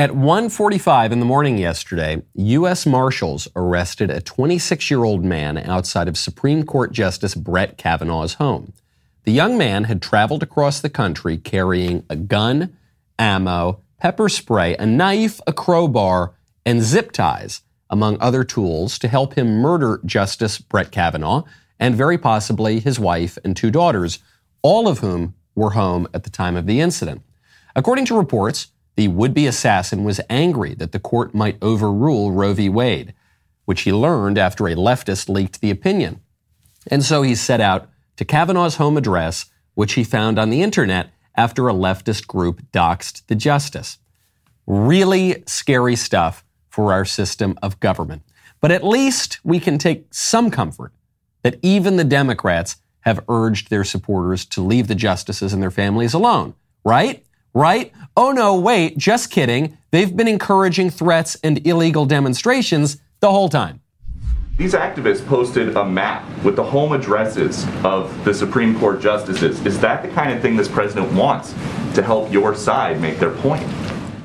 [0.00, 6.62] At 1:45 in the morning yesterday, US Marshals arrested a 26-year-old man outside of Supreme
[6.62, 8.72] Court Justice Brett Kavanaugh's home.
[9.24, 12.78] The young man had traveled across the country carrying a gun,
[13.18, 16.32] ammo, pepper spray, a knife, a crowbar,
[16.64, 17.60] and zip ties,
[17.90, 21.42] among other tools, to help him murder Justice Brett Kavanaugh
[21.78, 24.20] and very possibly his wife and two daughters,
[24.62, 27.20] all of whom were home at the time of the incident.
[27.76, 28.68] According to reports,
[29.00, 32.68] the would be assassin was angry that the court might overrule Roe v.
[32.68, 33.14] Wade,
[33.64, 36.20] which he learned after a leftist leaked the opinion.
[36.90, 41.14] And so he set out to Kavanaugh's home address, which he found on the internet
[41.34, 43.96] after a leftist group doxed the justice.
[44.66, 48.20] Really scary stuff for our system of government.
[48.60, 50.92] But at least we can take some comfort
[51.42, 56.12] that even the Democrats have urged their supporters to leave the justices and their families
[56.12, 56.52] alone,
[56.84, 57.24] right?
[57.54, 57.94] Right?
[58.16, 59.78] Oh no, wait, just kidding.
[59.92, 63.80] They've been encouraging threats and illegal demonstrations the whole time.
[64.58, 69.64] These activists posted a map with the home addresses of the Supreme Court justices.
[69.64, 71.52] Is that the kind of thing this president wants
[71.94, 73.66] to help your side make their point?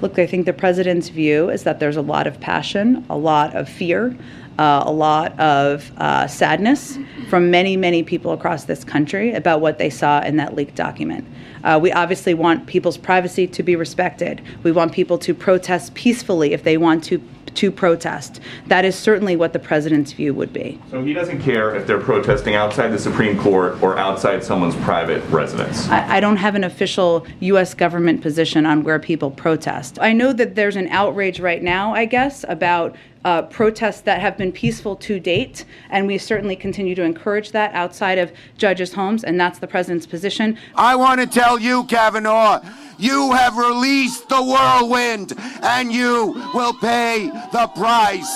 [0.02, 3.56] Look, I think the president's view is that there's a lot of passion, a lot
[3.56, 4.18] of fear,
[4.58, 6.98] uh, a lot of uh, sadness
[7.30, 11.28] from many, many people across this country about what they saw in that leaked document.
[11.64, 14.42] Uh, we obviously want people's privacy to be respected.
[14.64, 17.22] We want people to protest peacefully if they want to
[17.56, 18.42] to protest.
[18.68, 20.80] That is certainly what the president's view would be.
[20.92, 25.24] So he doesn't care if they're protesting outside the Supreme Court or outside someone's private
[25.30, 25.88] residence.
[25.90, 27.74] I, I don't have an official U.S.
[27.74, 29.98] government position on where people protest.
[30.02, 32.96] I know that there's an outrage right now, I guess, about
[33.26, 37.74] uh, protests that have been peaceful to date, and we certainly continue to encourage that
[37.74, 40.58] outside of judges' homes, and that's the president's position.
[40.76, 42.62] I want to tell you, Kavanaugh,
[43.00, 48.32] you have released the whirlwind, and you will pay the price.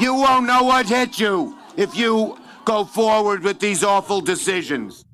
[0.00, 5.04] You won't know what hit you if you go forward with these awful decisions.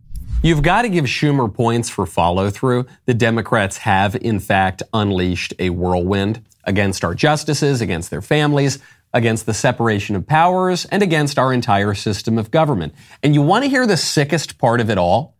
[0.47, 2.87] You've got to give Schumer points for follow through.
[3.07, 8.79] The Democrats have, in fact, unleashed a whirlwind against our justices, against their families,
[9.13, 12.95] against the separation of powers, and against our entire system of government.
[13.25, 15.37] And you want to hear the sickest part of it all?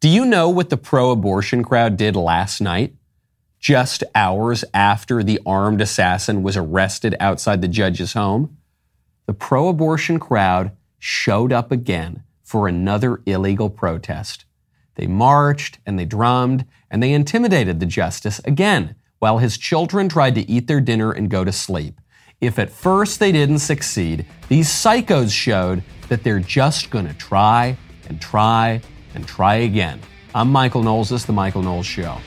[0.00, 2.94] Do you know what the pro abortion crowd did last night?
[3.58, 8.56] Just hours after the armed assassin was arrested outside the judge's home?
[9.26, 14.44] The pro abortion crowd showed up again for another illegal protest.
[14.96, 20.34] They marched and they drummed and they intimidated the justice again while his children tried
[20.34, 22.00] to eat their dinner and go to sleep.
[22.40, 27.76] If at first they didn't succeed, these psychos showed that they're just going to try
[28.08, 28.80] and try
[29.14, 30.00] and try again.
[30.34, 31.10] I'm Michael Knowles.
[31.10, 32.18] This is The Michael Knowles Show.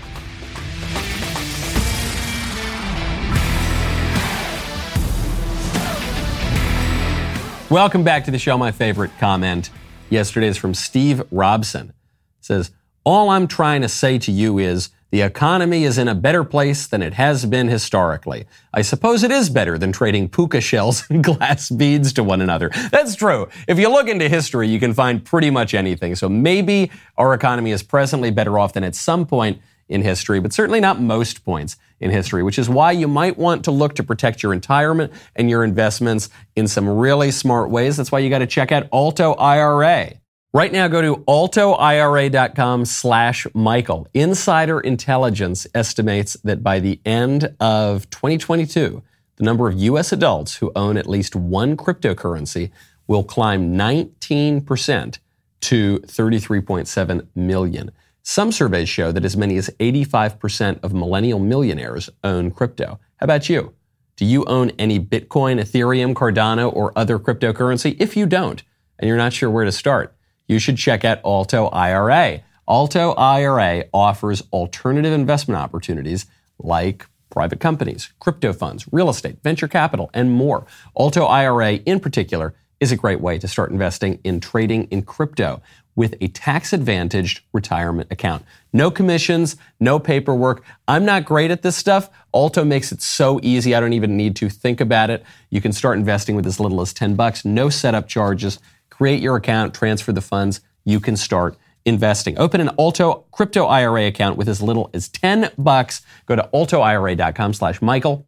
[7.69, 8.57] Welcome back to the show.
[8.57, 9.69] My favorite comment
[10.13, 11.90] yesterday is from Steve Robson.
[11.90, 12.72] It says,
[13.03, 16.88] All I'm trying to say to you is the economy is in a better place
[16.88, 18.46] than it has been historically.
[18.73, 22.72] I suppose it is better than trading puka shells and glass beads to one another.
[22.91, 23.50] That's true.
[23.68, 26.16] If you look into history, you can find pretty much anything.
[26.16, 29.62] So maybe our economy is presently better off than at some point
[29.94, 33.64] in history, but certainly not most points in history, which is why you might want
[33.66, 37.96] to look to protect your retirement and your investments in some really smart ways.
[37.96, 40.14] That's why you got to check out Alto IRA.
[40.52, 44.08] Right now, go to altoira.com slash Michael.
[44.14, 49.02] Insider Intelligence estimates that by the end of 2022,
[49.38, 50.12] the number of U.S.
[50.12, 52.72] adults who own at least one cryptocurrency
[53.08, 55.18] will climb 19%
[55.62, 57.92] to 33.7 million.
[58.25, 62.97] Some surveys show that as many as 85% of millennial millionaires own crypto.
[63.17, 63.73] How about you?
[64.16, 67.97] Do you own any Bitcoin, Ethereum, Cardano, or other cryptocurrency?
[68.00, 68.63] If you don't,
[68.97, 70.16] and you're not sure where to start,
[70.47, 72.41] you should check out Alto IRA.
[72.66, 76.26] Alto IRA offers alternative investment opportunities
[76.58, 80.66] like private companies, crypto funds, real estate, venture capital, and more.
[80.97, 85.61] Alto IRA, in particular, is a great way to start investing in trading in crypto
[85.95, 88.43] with a tax advantaged retirement account.
[88.72, 90.63] No commissions, no paperwork.
[90.87, 92.09] I'm not great at this stuff.
[92.34, 93.75] Alto makes it so easy.
[93.75, 95.23] I don't even need to think about it.
[95.49, 98.59] You can start investing with as little as 10 bucks, no setup charges.
[98.90, 100.61] Create your account, transfer the funds.
[100.85, 101.55] You can start
[101.85, 102.37] investing.
[102.37, 106.01] Open an Alto crypto IRA account with as little as 10 bucks.
[106.25, 108.28] Go to altoira.com slash Michael,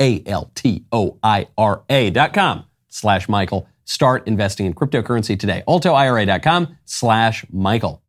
[0.00, 0.30] A-L-T-O-I-R-A
[2.10, 3.68] dot com slash Michael.
[3.88, 5.62] Start investing in cryptocurrency today.
[5.66, 8.02] AltoIRA.com slash Michael.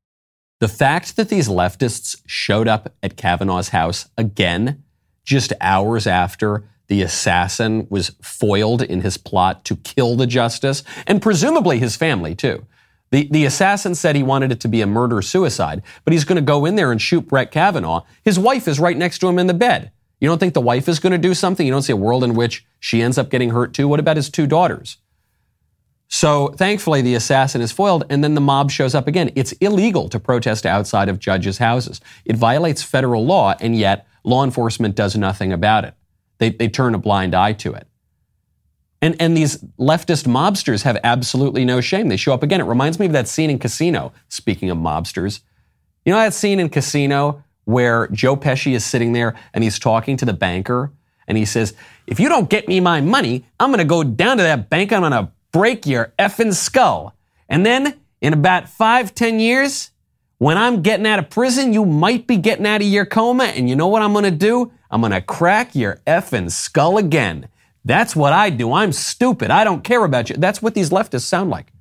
[0.59, 4.83] The fact that these leftists showed up at Kavanaugh's house again,
[5.23, 11.21] just hours after the assassin was foiled in his plot to kill the justice, and
[11.21, 12.65] presumably his family too.
[13.11, 16.35] The, the assassin said he wanted it to be a murder suicide, but he's going
[16.35, 18.03] to go in there and shoot Brett Kavanaugh.
[18.25, 19.91] His wife is right next to him in the bed.
[20.19, 21.65] You don't think the wife is going to do something?
[21.65, 23.87] You don't see a world in which she ends up getting hurt too?
[23.87, 24.97] What about his two daughters?
[26.11, 29.31] So thankfully, the assassin is foiled, and then the mob shows up again.
[29.35, 32.01] It's illegal to protest outside of judges' houses.
[32.25, 35.93] It violates federal law, and yet law enforcement does nothing about it.
[36.39, 37.87] They, they turn a blind eye to it.
[39.03, 42.09] And, and these leftist mobsters have absolutely no shame.
[42.09, 42.59] They show up again.
[42.59, 45.41] It reminds me of that scene in Casino, speaking of mobsters.
[46.05, 50.17] You know that scene in Casino where Joe Pesci is sitting there and he's talking
[50.17, 50.91] to the banker
[51.27, 51.75] and he says,
[52.07, 54.91] If you don't get me my money, I'm going to go down to that bank.
[54.91, 57.15] I'm going to break your effing skull.
[57.47, 59.91] And then in about five, ten years,
[60.37, 63.45] when I'm getting out of prison, you might be getting out of your coma.
[63.45, 64.71] And you know what I'm to do?
[64.91, 67.49] I'm to crack your effing skull again.
[67.85, 68.73] That's what I do.
[68.73, 69.51] I'm stupid.
[69.51, 70.35] I don't care about you.
[70.37, 71.71] That's what these leftists sound like.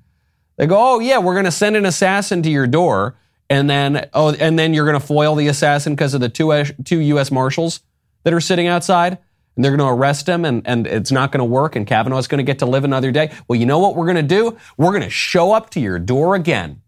[0.56, 3.16] They go, oh yeah, we're to send an assassin to your door,
[3.48, 6.64] and then oh, and then you're to foil the assassin because of the two uh,
[6.84, 7.30] two U.S.
[7.30, 7.80] marshals
[8.24, 9.18] that are sitting outside,
[9.58, 12.28] and they're going to arrest him, and and it's not going to work, and Kavanaugh's
[12.28, 13.32] going to get to live another day.
[13.48, 14.56] Well, you know what we're going to do?
[14.76, 16.80] We're going to show up to your door again.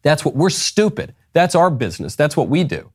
[0.00, 1.14] That's what we're stupid.
[1.34, 2.16] That's our business.
[2.16, 2.92] That's what we do.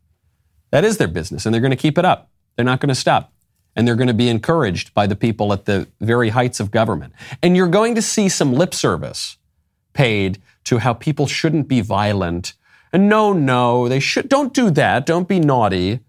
[0.72, 2.32] That is their business, and they're going to keep it up.
[2.56, 3.32] They're not going to stop
[3.76, 7.14] and they're going to be encouraged by the people at the very heights of government.
[7.42, 9.38] And you're going to see some lip service
[9.94, 12.54] paid to how people shouldn't be violent.
[12.92, 15.06] And no, no, they should don't do that.
[15.06, 16.02] Don't be naughty.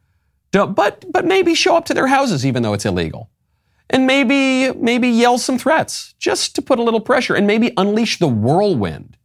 [0.55, 3.31] But but maybe show up to their houses even though it's illegal.
[3.91, 8.19] And maybe maybe yell some threats just to put a little pressure and maybe unleash
[8.19, 9.17] the whirlwind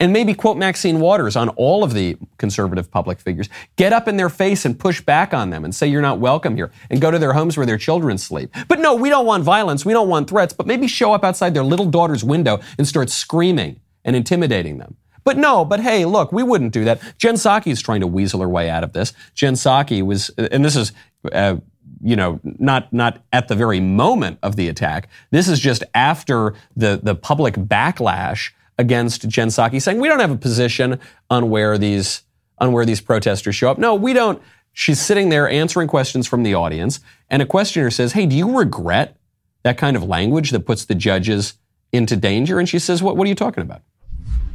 [0.00, 3.48] and maybe quote Maxine Waters on all of the conservative public figures.
[3.76, 6.56] Get up in their face and push back on them and say you're not welcome
[6.56, 8.54] here and go to their homes where their children sleep.
[8.68, 9.84] But no, we don't want violence.
[9.84, 13.10] We don't want threats, but maybe show up outside their little daughter's window and start
[13.10, 14.96] screaming and intimidating them.
[15.28, 17.02] But no, but hey, look, we wouldn't do that.
[17.18, 19.12] Jen Psaki is trying to weasel her way out of this.
[19.34, 20.92] Jen Psaki was, and this is,
[21.30, 21.56] uh,
[22.02, 25.10] you know, not not at the very moment of the attack.
[25.30, 30.30] This is just after the the public backlash against Jen Psaki, saying we don't have
[30.30, 30.98] a position
[31.28, 32.22] on where these
[32.56, 33.76] on where these protesters show up.
[33.76, 34.40] No, we don't.
[34.72, 38.56] She's sitting there answering questions from the audience, and a questioner says, "Hey, do you
[38.56, 39.18] regret
[39.62, 41.52] that kind of language that puts the judges
[41.92, 43.18] into danger?" And she says, "What?
[43.18, 43.82] What are you talking about?"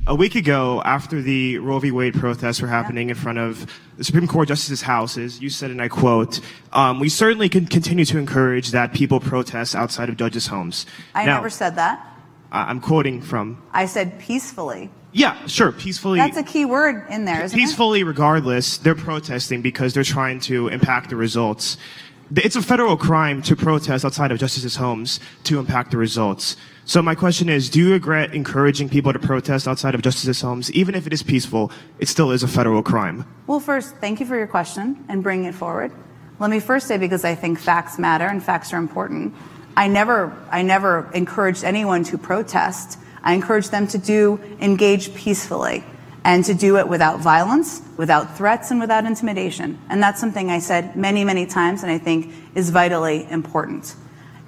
[0.05, 1.89] A week ago, after the Roe v.
[1.89, 3.65] Wade protests were happening in front of
[3.95, 6.41] the Supreme Court justices' houses, you said, and I quote,
[6.73, 10.85] um, "We certainly can continue to encourage that people protest outside of judges' homes."
[11.15, 12.05] I now, never said that.
[12.51, 13.59] I'm quoting from.
[13.71, 14.89] I said peacefully.
[15.13, 16.19] Yeah, sure, peacefully.
[16.19, 18.03] That's a key word in there, isn't peacefully, it?
[18.03, 21.77] Peacefully, regardless, they're protesting because they're trying to impact the results.
[22.35, 26.57] It's a federal crime to protest outside of justices' homes to impact the results.
[26.83, 30.71] So my question is, do you regret encouraging people to protest outside of justices' homes?
[30.71, 33.23] Even if it is peaceful, it still is a federal crime.
[33.45, 35.91] Well, first, thank you for your question and bringing it forward.
[36.39, 39.35] Let me first say, because I think facts matter and facts are important,
[39.77, 42.97] I never, I never encouraged anyone to protest.
[43.21, 45.83] I encouraged them to do engage peacefully
[46.25, 49.77] and to do it without violence, without threats, and without intimidation.
[49.89, 53.95] And that's something I said many, many times and I think is vitally important.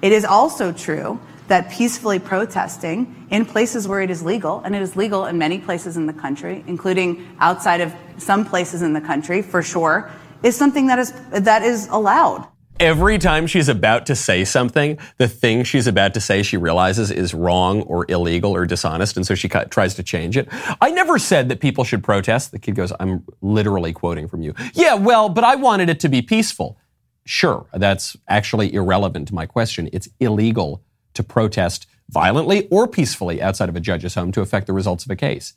[0.02, 4.82] It is also true that peacefully protesting in places where it is legal, and it
[4.82, 9.00] is legal in many places in the country, including outside of some places in the
[9.00, 10.10] country for sure,
[10.42, 12.48] is something that is, that is allowed.
[12.78, 17.10] Every time she's about to say something, the thing she's about to say she realizes
[17.10, 20.46] is wrong or illegal or dishonest, and so she tries to change it.
[20.82, 22.50] I never said that people should protest.
[22.50, 24.54] The kid goes, I'm literally quoting from you.
[24.74, 26.76] Yeah, well, but I wanted it to be peaceful.
[27.24, 29.88] Sure, that's actually irrelevant to my question.
[29.94, 30.82] It's illegal
[31.14, 35.10] to protest violently or peacefully outside of a judge's home to affect the results of
[35.10, 35.54] a case.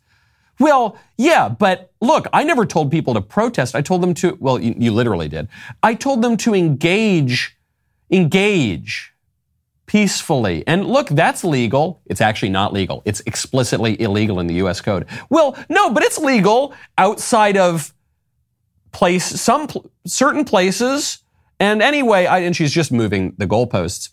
[0.59, 3.75] Well, yeah, but look, I never told people to protest.
[3.75, 5.47] I told them to, well, you, you literally did.
[5.81, 7.57] I told them to engage,
[8.11, 9.13] engage
[9.85, 10.63] peacefully.
[10.67, 12.01] And look, that's legal.
[12.05, 13.01] It's actually not legal.
[13.05, 15.07] It's explicitly illegal in the US code.
[15.29, 17.93] Well, no, but it's legal outside of
[18.91, 19.67] place, some
[20.05, 21.19] certain places.
[21.59, 24.09] And anyway, I, and she's just moving the goalposts.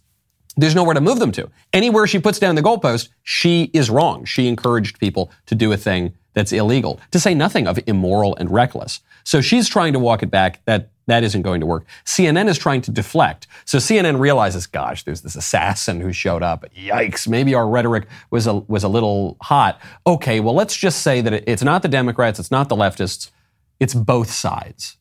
[0.57, 1.51] There's nowhere to move them to.
[1.73, 4.25] Anywhere she puts down the goalpost, she is wrong.
[4.25, 8.51] She encouraged people to do a thing that's illegal, to say nothing of immoral and
[8.51, 9.01] reckless.
[9.25, 10.65] So she's trying to walk it back.
[10.67, 11.87] That that isn't going to work.
[12.05, 13.47] CNN is trying to deflect.
[13.65, 16.65] So CNN realizes, gosh, there's this assassin who showed up.
[16.75, 19.81] Yikes, maybe our rhetoric was a was a little hot.
[20.07, 23.31] Okay, well let's just say that it's not the Democrats, it's not the leftists.
[23.79, 24.97] it's both sides.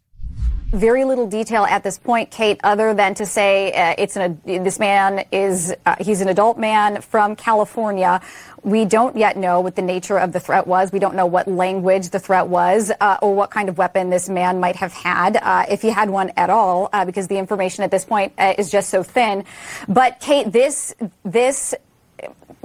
[0.72, 4.78] Very little detail at this point, Kate, other than to say uh, it's an, this
[4.78, 8.20] man is uh, he's an adult man from California.
[8.64, 10.92] We don't yet know what the nature of the threat was.
[10.92, 14.28] We don't know what language the threat was uh, or what kind of weapon this
[14.28, 17.84] man might have had, uh, if he had one at all, uh, because the information
[17.84, 19.46] at this point uh, is just so thin.
[19.88, 20.94] But Kate, this
[21.24, 21.74] this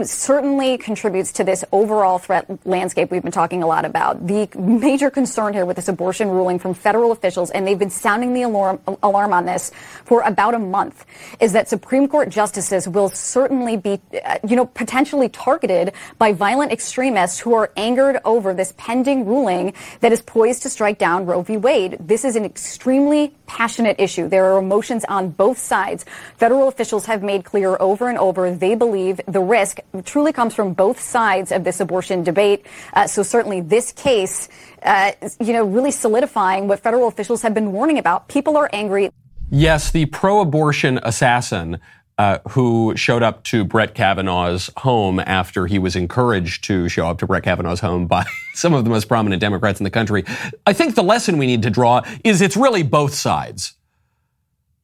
[0.05, 4.27] certainly contributes to this overall threat landscape we've been talking a lot about.
[4.27, 8.33] The major concern here with this abortion ruling from federal officials, and they've been sounding
[8.33, 9.71] the alarm, alarm on this
[10.05, 11.05] for about a month,
[11.41, 16.73] is that Supreme Court justices will certainly be, uh, you know, potentially targeted by violent
[16.73, 21.43] extremists who are angered over this pending ruling that is poised to strike down Roe
[21.43, 21.57] v.
[21.57, 21.97] Wade.
[22.01, 24.29] This is an extremely passionate issue.
[24.29, 26.05] There are emotions on both sides.
[26.37, 30.75] Federal officials have made clear over and over they believe the risk truly comes from
[30.75, 32.67] both sides of this abortion debate.
[32.95, 34.49] Uh, so certainly this case,
[34.83, 38.29] uh, you know, really solidifying what federal officials have been warning about.
[38.29, 39.11] People are angry.
[39.51, 41.81] Yes, the pro-abortion assassin
[42.21, 47.19] uh, who showed up to Brett Kavanaugh's home after he was encouraged to show up
[47.21, 50.25] to Brett Kavanaugh's home by some of the most prominent Democrats in the country.
[50.67, 53.75] I think the lesson we need to draw is it's really both sides.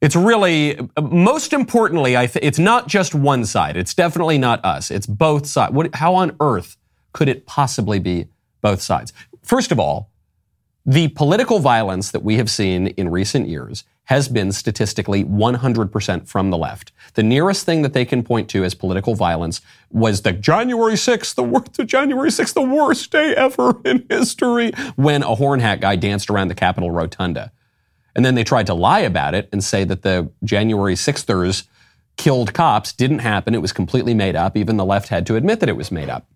[0.06, 3.76] It's really, most importantly, I th- it's not just one side.
[3.76, 4.88] It's definitely not us.
[4.92, 5.72] It's both sides.
[5.72, 6.76] What, how on earth
[7.12, 8.28] could it possibly be
[8.62, 9.12] both sides?
[9.42, 10.12] First of all,
[10.84, 16.50] the political violence that we have seen in recent years has been statistically 100% from
[16.50, 16.92] the left.
[17.14, 19.60] The nearest thing that they can point to as political violence
[19.90, 25.25] was the January 6th, the, the January 6th, the worst day ever in history, when
[25.25, 27.50] a horn hat guy danced around the Capitol Rotunda.
[28.16, 31.68] And then they tried to lie about it and say that the January 6thers
[32.16, 33.54] killed cops didn't happen.
[33.54, 34.56] It was completely made up.
[34.56, 36.26] Even the left had to admit that it was made up.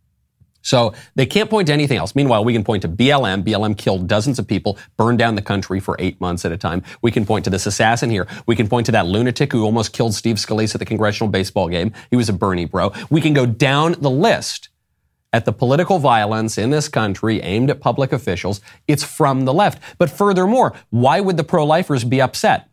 [0.62, 2.14] So they can't point to anything else.
[2.14, 3.42] Meanwhile, we can point to BLM.
[3.44, 6.82] BLM killed dozens of people, burned down the country for eight months at a time.
[7.02, 8.26] We can point to this assassin here.
[8.46, 11.68] We can point to that lunatic who almost killed Steve Scalise at the congressional baseball
[11.68, 11.92] game.
[12.10, 12.92] He was a Bernie bro.
[13.08, 14.68] We can go down the list
[15.32, 19.82] at the political violence in this country aimed at public officials, it's from the left.
[19.98, 22.68] But furthermore, why would the pro-lifers be upset?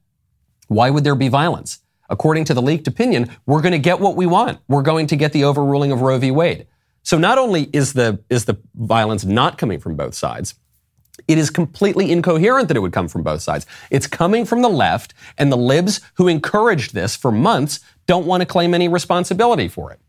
[0.68, 1.80] Why would there be violence?
[2.10, 4.60] According to the leaked opinion, we're going to get what we want.
[4.68, 6.32] We're going to get the overruling of Roe v.
[6.32, 6.68] Wade.
[7.04, 10.56] So not only is the, is the violence not coming from both sides,
[11.28, 13.66] it is completely incoherent that it would come from both sides.
[13.90, 18.42] It's coming from the left, and the libs who encouraged this for months don't want
[18.42, 20.00] to claim any responsibility for it.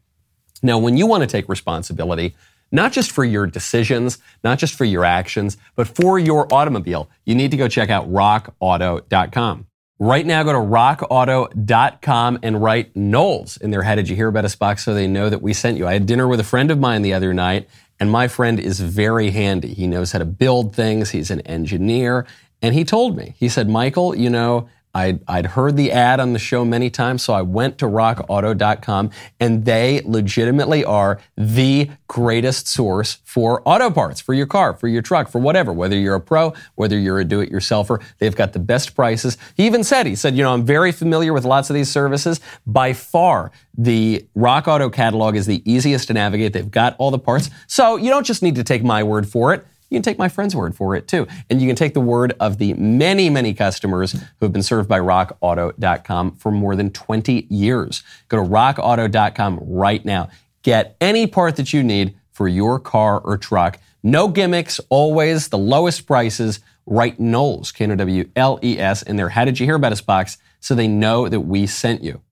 [0.62, 2.34] Now, when you want to take responsibility,
[2.70, 7.34] not just for your decisions, not just for your actions, but for your automobile, you
[7.34, 9.66] need to go check out rockauto.com.
[10.00, 14.44] Right now, go to rockauto.com and write Knowles in their How Did You Hear About
[14.44, 15.88] Us box so they know that we sent you.
[15.88, 18.78] I had dinner with a friend of mine the other night, and my friend is
[18.78, 19.74] very handy.
[19.74, 22.26] He knows how to build things, he's an engineer,
[22.62, 26.32] and he told me, he said, Michael, you know, I'd, I'd heard the ad on
[26.32, 32.66] the show many times, so I went to rockauto.com and they legitimately are the greatest
[32.68, 36.20] source for auto parts for your car, for your truck, for whatever, whether you're a
[36.20, 38.02] pro, whether you're a do it yourselfer.
[38.18, 39.36] They've got the best prices.
[39.56, 42.40] He even said, he said, you know, I'm very familiar with lots of these services.
[42.66, 46.52] By far, the Rock Auto catalog is the easiest to navigate.
[46.52, 47.50] They've got all the parts.
[47.66, 49.66] So you don't just need to take my word for it.
[49.90, 51.26] You can take my friend's word for it too.
[51.48, 54.88] And you can take the word of the many, many customers who have been served
[54.88, 58.02] by rockauto.com for more than 20 years.
[58.28, 60.28] Go to rockauto.com right now.
[60.62, 63.78] Get any part that you need for your car or truck.
[64.02, 66.60] No gimmicks, always the lowest prices.
[66.86, 71.28] Write Knowles, K-N-O-W-L-E-S, in their How Did You Hear About Us box so they know
[71.28, 72.22] that we sent you.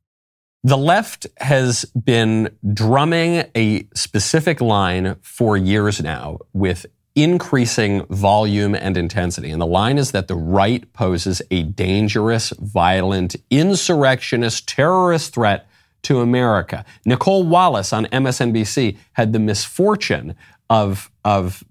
[0.64, 6.86] The left has been drumming a specific line for years now with
[7.16, 9.50] increasing volume and intensity.
[9.50, 15.66] And the line is that the right poses a dangerous, violent, insurrectionist, terrorist threat
[16.02, 16.84] to America.
[17.06, 20.36] Nicolle Wallace on MSNBC had the misfortune
[20.68, 21.64] of, of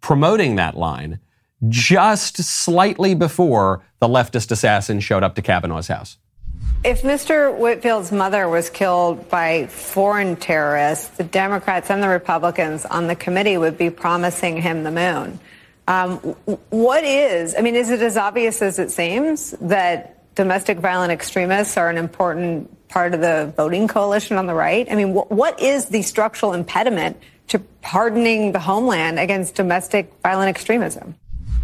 [0.00, 1.18] promoting that line
[1.68, 6.18] just slightly before the leftist assassin showed up to Kavanaugh's house.
[6.82, 7.54] If Mr.
[7.54, 13.58] Whitfield's mother was killed by foreign terrorists, the Democrats and the Republicans on the committee
[13.58, 15.38] would be promising him the moon.
[15.86, 16.16] Um,
[16.70, 21.76] what is, I mean, is it as obvious as it seems that domestic violent extremists
[21.76, 24.90] are an important part of the voting coalition on the right?
[24.90, 27.18] I mean, wh- what is the structural impediment
[27.48, 31.14] to hardening the homeland against domestic violent extremism?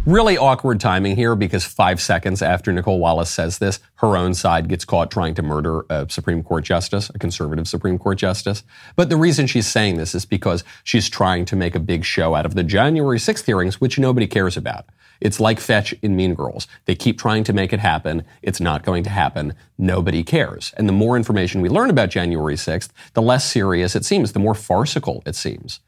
[0.07, 4.69] Really awkward timing here because five seconds after Nicolle Wallace says this, her own side
[4.69, 8.63] gets caught trying to murder a Supreme Court justice, a conservative Supreme Court justice.
[8.95, 12.35] But the reason she's saying this is because she's trying to make a big show
[12.35, 14.85] out of the January 6th hearings, which nobody cares about.
[15.19, 16.69] It's like Fetch in Mean Girls.
[16.85, 18.23] They keep trying to make it happen.
[18.41, 19.55] It's not going to happen.
[19.77, 20.73] Nobody cares.
[20.77, 24.39] And the more information we learn about January 6th, the less serious it seems, the
[24.39, 25.81] more farcical it seems.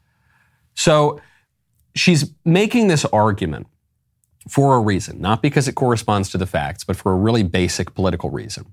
[0.74, 1.22] So
[1.94, 3.66] she's making this argument
[4.50, 7.94] for a reason, not because it corresponds to the facts, but for a really basic
[7.94, 8.72] political reason.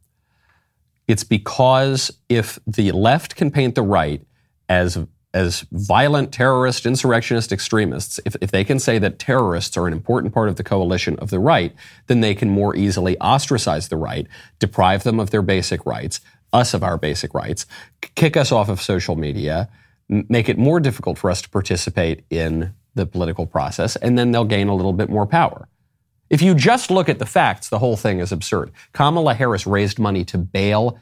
[1.07, 4.25] It's because if the left can paint the right
[4.67, 4.98] as
[5.34, 10.34] as violent terrorist, insurrectionist extremists, if, if they can say that terrorists are an important
[10.34, 11.75] part of the coalition of the right,
[12.07, 14.25] then they can more easily ostracize the right,
[14.57, 16.22] deprive them of their basic rights,
[16.53, 17.67] us of our basic rights,
[18.15, 19.69] kick us off of social media,
[20.10, 24.46] make it more difficult for us to participate in the political process, and then they'll
[24.46, 25.70] gain a little bit more power.
[26.30, 28.72] If you just look at the facts, the whole thing is absurd.
[28.92, 31.00] Kamala Harris raised money to bail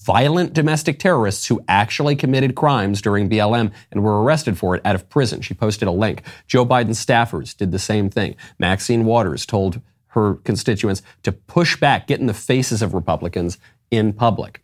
[0.00, 4.94] violent domestic terrorists who actually committed crimes during BLM and were arrested for it out
[4.94, 5.40] of prison.
[5.40, 6.22] She posted a link.
[6.46, 8.36] Joe Biden's staffers did the same thing.
[8.58, 13.58] Maxine Waters told her constituents to push back, get in the faces of Republicans
[13.90, 14.62] in public.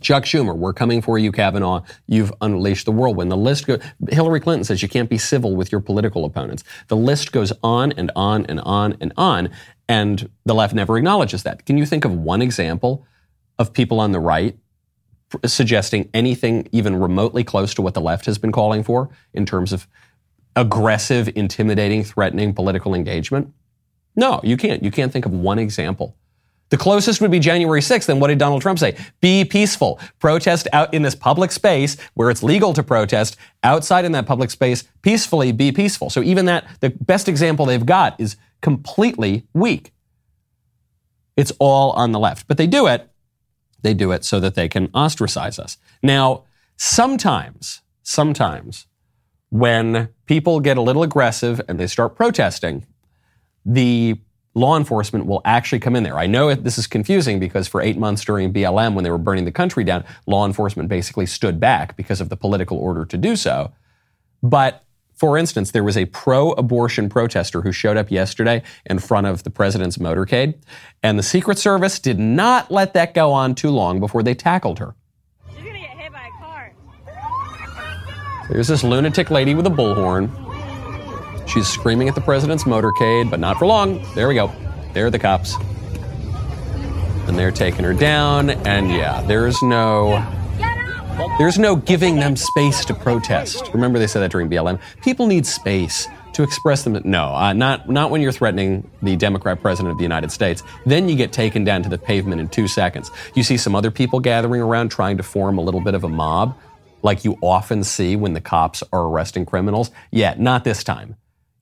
[0.00, 1.82] Chuck Schumer, we're coming for you, Kavanaugh.
[2.06, 3.30] You've unleashed the whirlwind.
[3.30, 6.64] The list goes, Hillary Clinton says you can't be civil with your political opponents.
[6.88, 9.50] The list goes on and on and on and on,
[9.88, 11.64] and the left never acknowledges that.
[11.66, 13.06] Can you think of one example
[13.58, 14.56] of people on the right
[15.44, 19.72] suggesting anything even remotely close to what the left has been calling for in terms
[19.72, 19.86] of
[20.54, 23.52] aggressive, intimidating, threatening political engagement?
[24.14, 24.82] No, you can't.
[24.82, 26.16] You can't think of one example.
[26.68, 28.08] The closest would be January 6th.
[28.08, 28.96] And what did Donald Trump say?
[29.20, 30.00] Be peaceful.
[30.18, 33.36] Protest out in this public space where it's legal to protest.
[33.62, 36.10] Outside in that public space, peacefully be peaceful.
[36.10, 39.92] So even that, the best example they've got is completely weak.
[41.36, 42.48] It's all on the left.
[42.48, 43.10] But they do it.
[43.82, 45.78] They do it so that they can ostracize us.
[46.02, 46.44] Now,
[46.76, 48.86] sometimes, sometimes
[49.50, 52.86] when people get a little aggressive and they start protesting,
[53.64, 54.18] the
[54.56, 56.18] law enforcement will actually come in there.
[56.18, 59.44] I know this is confusing because for eight months during BLM, when they were burning
[59.44, 63.36] the country down, law enforcement basically stood back because of the political order to do
[63.36, 63.72] so.
[64.42, 64.82] But
[65.14, 69.42] for instance, there was a pro abortion protester who showed up yesterday in front of
[69.42, 70.54] the president's motorcade,
[71.02, 74.78] and the Secret Service did not let that go on too long before they tackled
[74.78, 74.94] her.
[75.50, 76.72] She's gonna get hit by a car.
[78.48, 80.45] There's this lunatic lady with a bullhorn
[81.46, 84.04] She's screaming at the president's motorcade, but not for long.
[84.14, 84.52] There we go.
[84.92, 85.54] There are the cops.
[87.28, 88.50] And they're taking her down.
[88.50, 90.24] And yeah, there's no.
[91.38, 93.70] There's no giving them space to protest.
[93.72, 94.80] Remember, they said that during BLM.
[95.02, 97.00] People need space to express them.
[97.04, 100.62] No, uh, not not when you're threatening the Democrat president of the United States.
[100.84, 103.10] Then you get taken down to the pavement in two seconds.
[103.34, 106.08] You see some other people gathering around trying to form a little bit of a
[106.08, 106.54] mob,
[107.02, 109.90] like you often see when the cops are arresting criminals.
[110.10, 111.16] Yeah, not this time.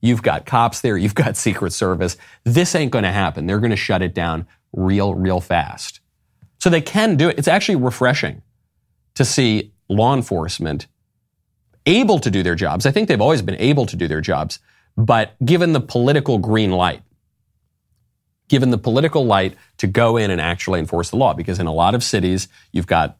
[0.05, 0.97] You've got cops there.
[0.97, 2.17] You've got Secret Service.
[2.43, 3.47] This ain't going to happen.
[3.47, 5.99] They're going to shut it down real, real fast.
[6.59, 7.37] So they can do it.
[7.37, 8.41] It's actually refreshing
[9.15, 10.87] to see law enforcement
[11.85, 12.85] able to do their jobs.
[12.85, 14.59] I think they've always been able to do their jobs,
[14.97, 17.01] but given the political green light,
[18.47, 21.73] given the political light to go in and actually enforce the law, because in a
[21.73, 23.17] lot of cities, you've got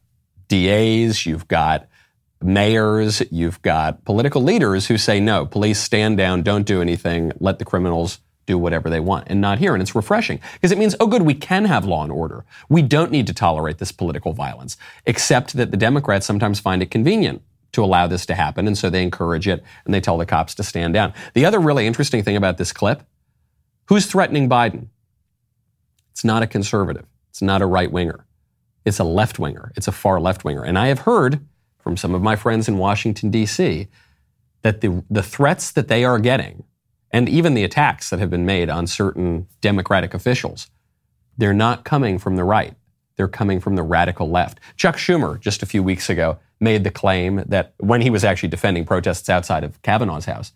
[0.47, 1.87] DAs, you've got
[2.41, 7.59] mayors, you've got political leaders who say, no, police stand down, don't do anything, let
[7.59, 9.73] the criminals do whatever they want, and not here.
[9.73, 12.45] And it's refreshing because it means, oh, good, we can have law and order.
[12.69, 16.91] We don't need to tolerate this political violence, except that the Democrats sometimes find it
[16.91, 20.25] convenient to allow this to happen, and so they encourage it and they tell the
[20.25, 21.13] cops to stand down.
[21.33, 23.03] The other really interesting thing about this clip
[23.87, 24.87] who's threatening Biden?
[26.11, 28.25] It's not a conservative, it's not a right winger,
[28.85, 30.63] it's a left winger, it's a far left winger.
[30.63, 31.45] And I have heard
[31.85, 33.87] from some of my friends in Washington, D.C.,
[34.63, 36.63] that the, the threats that they are getting,
[37.11, 40.65] and even the attacks that have been made on certain Democratic officials,
[41.37, 42.73] they're not coming from the right.
[43.17, 44.59] They're coming from the radical left.
[44.75, 48.49] Chuck Schumer, just a few weeks ago, made the claim that when he was actually
[48.49, 50.53] defending protests outside of Kavanaugh's house,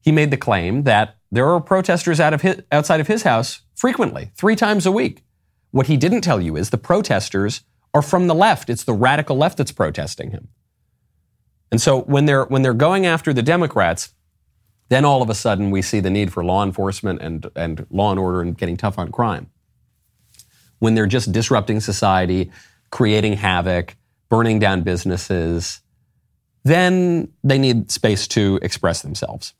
[0.00, 3.60] he made the claim that there are protesters out of his, outside of his house
[3.74, 5.24] frequently, three times a week.
[5.72, 8.68] What he didn't tell you is the protesters are from the left.
[8.68, 10.48] It's the radical left that's protesting him.
[11.70, 14.12] And so when they're when they're going after the Democrats,
[14.88, 18.10] then all of a sudden we see the need for law enforcement and, and law
[18.10, 19.50] and order and getting tough on crime.
[20.80, 22.50] When they're just disrupting society,
[22.90, 23.96] creating havoc,
[24.28, 25.80] burning down businesses,
[26.64, 29.54] then they need space to express themselves.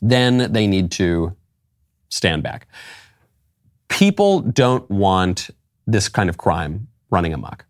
[0.00, 1.36] Then they need to
[2.08, 2.68] stand back.
[3.88, 5.50] People don't want
[5.86, 7.64] this kind of crime running amok.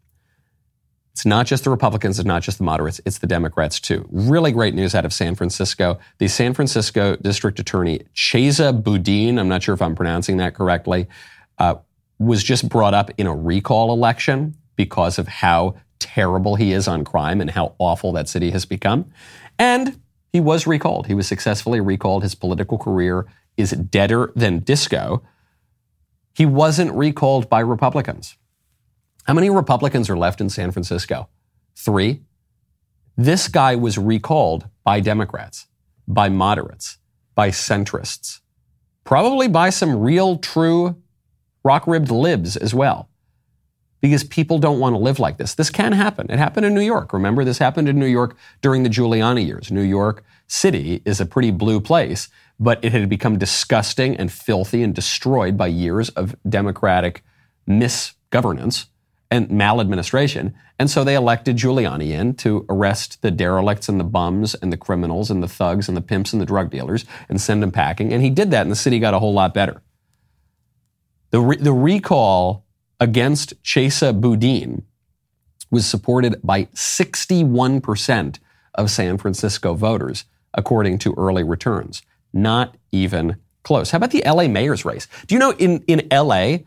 [1.12, 4.06] It's not just the Republicans, it's not just the moderates, it's the Democrats too.
[4.08, 5.98] Really great news out of San Francisco.
[6.18, 11.08] The San Francisco District Attorney, Chesa Boudin, I'm not sure if I'm pronouncing that correctly,
[11.58, 11.74] uh,
[12.20, 17.04] was just brought up in a recall election because of how terrible he is on
[17.04, 19.10] crime and how awful that city has become.
[19.58, 20.00] And
[20.32, 21.08] he was recalled.
[21.08, 22.22] He was successfully recalled.
[22.22, 25.22] His political career is deader than disco.
[26.32, 28.36] He wasn't recalled by Republicans.
[29.28, 31.28] How many Republicans are left in San Francisco?
[31.76, 32.22] Three.
[33.14, 35.66] This guy was recalled by Democrats,
[36.06, 36.96] by moderates,
[37.34, 38.40] by centrists,
[39.04, 40.96] probably by some real, true,
[41.62, 43.10] rock ribbed libs as well.
[44.00, 45.54] Because people don't want to live like this.
[45.54, 46.30] This can happen.
[46.30, 47.12] It happened in New York.
[47.12, 49.70] Remember, this happened in New York during the Giuliani years.
[49.70, 54.82] New York City is a pretty blue place, but it had become disgusting and filthy
[54.82, 57.22] and destroyed by years of Democratic
[57.68, 58.86] misgovernance
[59.30, 60.54] and maladministration.
[60.78, 64.76] And so they elected Giuliani in to arrest the derelicts and the bums and the
[64.76, 68.12] criminals and the thugs and the pimps and the drug dealers and send them packing.
[68.12, 69.82] And he did that, and the city got a whole lot better.
[71.30, 72.64] The, re- the recall
[73.00, 74.84] against Chesa Boudin
[75.70, 78.38] was supported by 61%
[78.74, 82.02] of San Francisco voters, according to early returns.
[82.32, 83.90] Not even close.
[83.90, 85.06] How about the LA mayor's race?
[85.26, 86.58] Do you know in, in LA,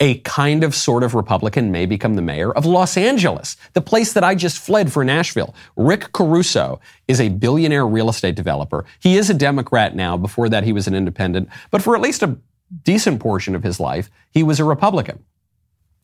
[0.00, 4.14] a kind of sort of Republican may become the mayor of Los Angeles, the place
[4.14, 5.54] that I just fled for Nashville.
[5.76, 8.86] Rick Caruso is a billionaire real estate developer.
[8.98, 10.16] He is a Democrat now.
[10.16, 11.50] Before that, he was an independent.
[11.70, 12.38] But for at least a
[12.82, 15.22] decent portion of his life, he was a Republican.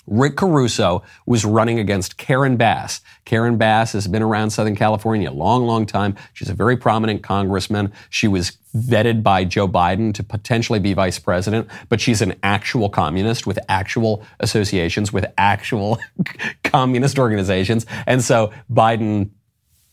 [0.06, 3.00] Rick Caruso was running against Karen Bass.
[3.24, 6.16] Karen Bass has been around Southern California a long, long time.
[6.32, 7.92] She's a very prominent congressman.
[8.08, 12.88] She was vetted by Joe Biden to potentially be vice president, but she's an actual
[12.88, 15.98] communist with actual associations with actual
[16.62, 17.86] communist organizations.
[18.06, 19.30] And so Biden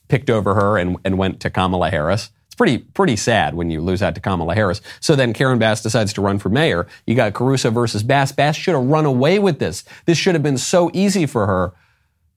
[0.09, 2.29] picked over her and, and went to Kamala Harris.
[2.53, 4.79] It's pretty pretty sad when you lose out to Kamala Harris.
[4.99, 6.85] So then Karen Bass decides to run for mayor.
[7.07, 8.31] You got Caruso versus Bass.
[8.31, 9.83] Bass should have run away with this.
[10.05, 11.73] This should have been so easy for her.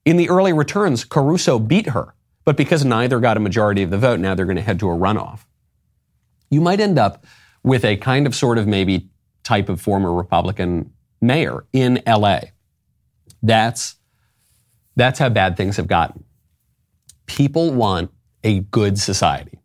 [0.06, 2.14] In the early returns, Caruso beat her.
[2.46, 4.88] But because neither got a majority of the vote, now they're going to head to
[4.88, 5.40] a runoff.
[6.48, 7.26] You might end up
[7.62, 9.10] with a kind of sort of maybe
[9.44, 12.40] type of former Republican mayor in LA.
[13.42, 13.96] That's
[14.96, 16.24] that's how bad things have gotten.
[17.26, 18.10] People want
[18.42, 19.58] a good society.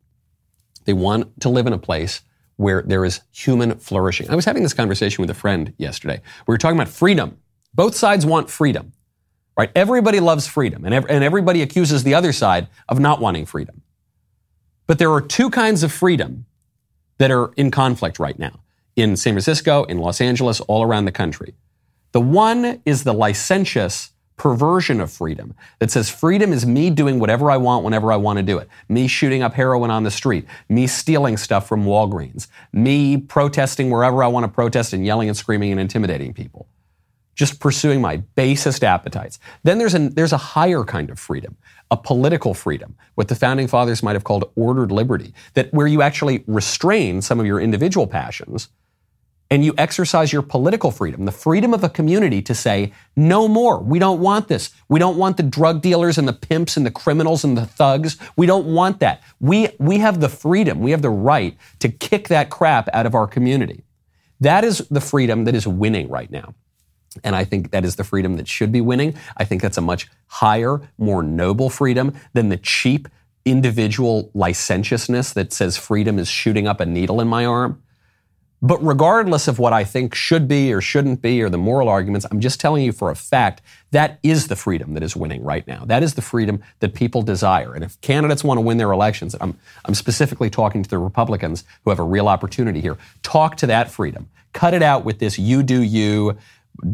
[0.86, 2.22] They want to live in a place
[2.58, 4.30] where there is human flourishing.
[4.30, 6.22] I was having this conversation with a friend yesterday.
[6.48, 7.40] We were talking about freedom.
[7.74, 8.94] Both sides want freedom,
[9.58, 9.72] right?
[9.76, 13.82] Everybody loves freedom, and, ev- and everybody accuses the other side of not wanting freedom.
[14.86, 16.46] But there are two kinds of freedom
[17.18, 18.60] that are in conflict right now
[18.96, 21.56] in San Francisco, in Los Angeles, all around the country.
[22.12, 24.12] The one is the licentious
[24.42, 28.38] perversion of freedom that says freedom is me doing whatever I want whenever I want
[28.38, 28.68] to do it.
[28.90, 30.48] Me shooting up heroin on the street.
[30.68, 32.48] Me stealing stuff from Walgreens.
[32.74, 36.68] Me protesting wherever I want to protest and yelling and screaming and intimidating people.
[37.36, 39.38] Just pursuing my basest appetites.
[39.62, 41.56] Then there's a, there's a higher kind of freedom,
[41.92, 46.02] a political freedom, what the founding fathers might have called ordered liberty, that where you
[46.02, 48.70] actually restrain some of your individual passions
[49.52, 53.80] and you exercise your political freedom, the freedom of a community to say, no more.
[53.80, 54.72] We don't want this.
[54.88, 58.18] We don't want the drug dealers and the pimps and the criminals and the thugs.
[58.38, 59.22] We don't want that.
[59.42, 63.14] We, we have the freedom, we have the right to kick that crap out of
[63.14, 63.84] our community.
[64.40, 66.56] That is the freedom that is winning right now.
[67.26, 69.16] And I think that is the freedom that should be winning.
[69.36, 73.10] I think that's a much higher, more noble freedom than the cheap
[73.44, 77.84] individual licentiousness that says freedom is shooting up a needle in my arm.
[78.64, 82.28] But regardless of what I think should be or shouldn't be or the moral arguments,
[82.30, 85.66] I'm just telling you for a fact that is the freedom that is winning right
[85.68, 85.84] now.
[85.86, 87.74] That is the freedom that people desire.
[87.74, 91.64] And if candidates want to win their elections, I'm, I'm specifically talking to the Republicans
[91.84, 92.98] who have a real opportunity here.
[93.24, 94.30] Talk to that freedom.
[94.54, 96.38] Cut it out with this you do you,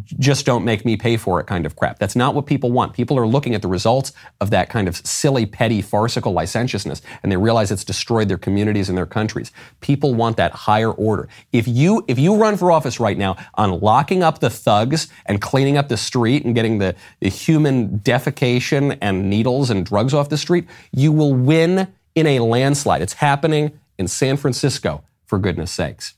[0.06, 2.00] just don't make me pay for it kind of crap.
[2.00, 2.94] That's not what people want.
[2.94, 4.12] People are looking at the results
[4.42, 8.90] of that kind of silly, petty, farcical licentiousness, and they realize it's destroyed their communities
[8.90, 9.52] and their countries.
[9.80, 11.30] People want that higher order.
[11.54, 15.42] If you if you run for office right now on locking up the thugs and
[15.42, 20.30] cleaning up the street and getting the, the human defecation and needles and drugs off
[20.30, 23.02] the street, you will win in a landslide.
[23.02, 26.16] It's happening in San Francisco, for goodness sakes.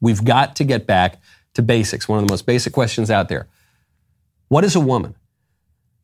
[0.00, 1.20] We've got to get back
[1.56, 3.48] to basics, one of the most basic questions out there.
[4.48, 5.16] What is a woman?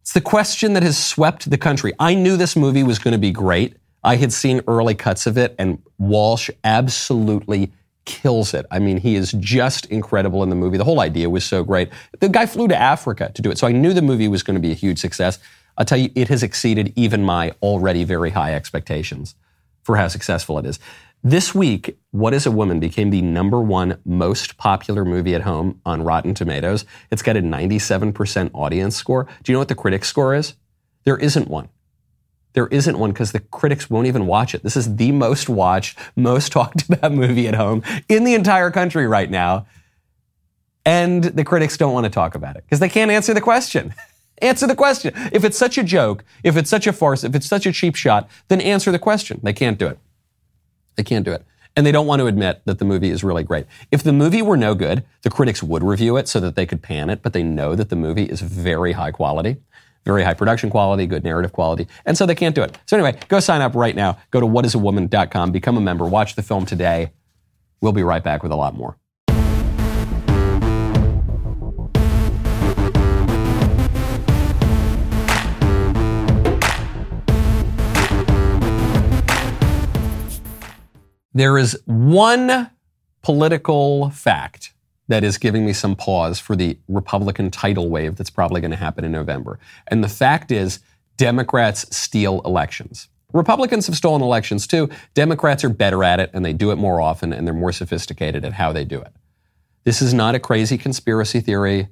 [0.01, 1.93] It's the question that has swept the country.
[1.99, 3.77] I knew this movie was going to be great.
[4.03, 7.71] I had seen early cuts of it, and Walsh absolutely
[8.05, 8.67] kills it.
[8.71, 10.77] I mean, he is just incredible in the movie.
[10.77, 11.89] The whole idea was so great.
[12.19, 14.57] The guy flew to Africa to do it, so I knew the movie was going
[14.57, 15.39] to be a huge success.
[15.79, 19.37] I'll tell you, it has exceeded even my already very high expectations
[19.85, 20.81] for how successful it is.
[21.25, 25.81] This week, What is a Woman became the number one most popular movie at home
[25.87, 26.85] on Rotten Tomatoes.
[27.13, 29.29] It's got a 97% audience score.
[29.45, 30.55] Do you know what the critic score is?
[31.05, 31.69] There isn't one.
[32.55, 34.65] There isn't one because the critics won't even watch it.
[34.65, 39.07] This is the most watched, most talked about movie at home in the entire country
[39.07, 39.67] right now.
[40.85, 43.95] And the critics don't want to talk about it because they can't answer the question.
[44.39, 45.13] answer the question.
[45.31, 47.95] If it's such a joke, if it's such a farce, if it's such a cheap
[47.95, 49.39] shot, then answer the question.
[49.45, 50.01] They can't do it.
[50.97, 51.45] They can't do it.
[51.75, 53.67] And they don't want to admit that the movie is really great.
[53.91, 56.83] If the movie were no good, the critics would review it so that they could
[56.83, 59.57] pan it, but they know that the movie is very high quality,
[60.05, 62.77] very high production quality, good narrative quality, and so they can't do it.
[62.87, 64.19] So anyway, go sign up right now.
[64.31, 67.13] Go to whatisawoman.com, become a member, watch the film today.
[67.81, 68.99] We'll be right back with a lot more.
[81.35, 82.71] There is one
[83.23, 84.73] political fact
[85.09, 88.77] that is giving me some pause for the Republican tidal wave that's probably going to
[88.77, 89.59] happen in November.
[89.89, 90.81] And the fact is,
[91.17, 93.09] Democrats steal elections.
[93.33, 94.91] Republicans have stolen elections too.
[95.15, 98.45] Democrats are better at it and they do it more often and they're more sophisticated
[98.45, 99.13] at how they do it.
[99.85, 101.89] This is not a crazy conspiracy theory.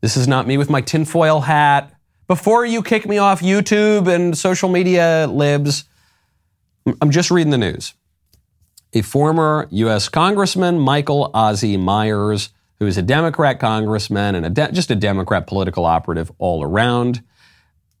[0.00, 1.94] This is not me with my tinfoil hat.
[2.26, 5.84] Before you kick me off YouTube and social media libs,
[7.00, 7.94] I'm just reading the news
[8.92, 10.08] a former U.S.
[10.08, 15.46] Congressman, Michael Ozzie Myers, who is a Democrat congressman and a de- just a Democrat
[15.46, 17.22] political operative all around.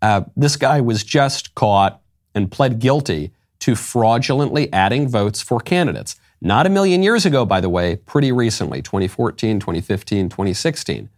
[0.00, 2.00] Uh, this guy was just caught
[2.34, 6.16] and pled guilty to fraudulently adding votes for candidates.
[6.40, 11.08] Not a million years ago, by the way, pretty recently, 2014, 2015, 2016.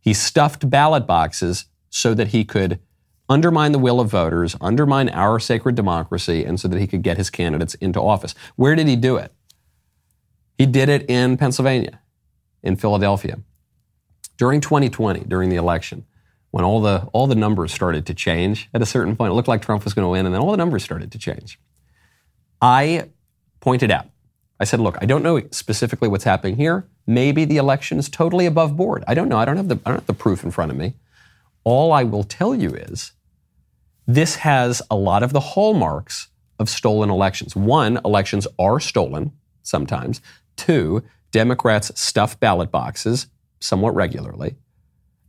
[0.00, 2.80] He stuffed ballot boxes so that he could
[3.28, 7.16] undermine the will of voters, undermine our sacred democracy, and so that he could get
[7.16, 8.34] his candidates into office.
[8.56, 9.32] Where did he do it?
[10.58, 12.00] He did it in Pennsylvania,
[12.62, 13.38] in Philadelphia.
[14.36, 16.04] During 2020, during the election,
[16.50, 19.48] when all the, all the numbers started to change at a certain point, it looked
[19.48, 21.58] like Trump was going to win, and then all the numbers started to change.
[22.60, 23.10] I
[23.60, 24.06] pointed out,
[24.58, 26.86] I said, look, I don't know specifically what's happening here.
[27.06, 29.04] Maybe the election is totally above board.
[29.06, 29.36] I don't know.
[29.36, 30.94] I don't have the, I don't have the proof in front of me.
[31.64, 33.12] All I will tell you is
[34.06, 37.54] this has a lot of the hallmarks of stolen elections.
[37.56, 40.20] One, elections are stolen sometimes.
[40.56, 43.26] Two, Democrats stuff ballot boxes
[43.60, 44.56] somewhat regularly.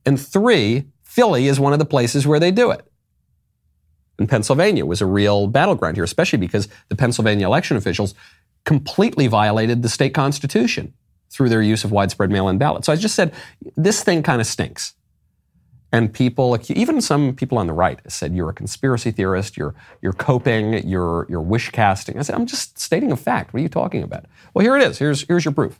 [0.06, 2.86] And three, Philly is one of the places where they do it.
[4.20, 8.16] And Pennsylvania was a real battleground here, especially because the Pennsylvania election officials
[8.66, 10.94] completely violated the state constitution
[11.30, 12.86] through their use of widespread mail in ballots.
[12.86, 13.34] So I just said,
[13.76, 14.94] this thing kind of stinks.
[15.92, 20.14] And people, even some people on the right, said you're a conspiracy theorist, you're you're
[20.14, 22.20] coping, you're you're wish casting.
[22.20, 23.54] I said I'm just stating a fact.
[23.54, 24.26] What are you talking about?
[24.54, 24.98] Well, here it is.
[24.98, 25.80] Here's here's your proof.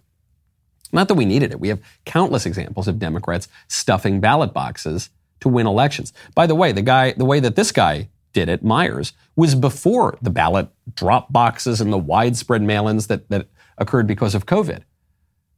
[0.94, 1.60] Not that we needed it.
[1.60, 5.10] We have countless examples of Democrats stuffing ballot boxes
[5.42, 6.14] to win elections.
[6.34, 10.18] By the way, the guy, the way that this guy did it, Myers, was before
[10.22, 14.84] the ballot drop boxes and the widespread mail-ins that, that occurred because of COVID.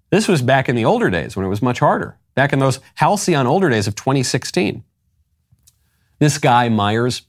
[0.09, 2.79] This was back in the older days when it was much harder back in those
[2.95, 4.83] halcyon older days of 2016.
[6.19, 7.23] This guy, Myers,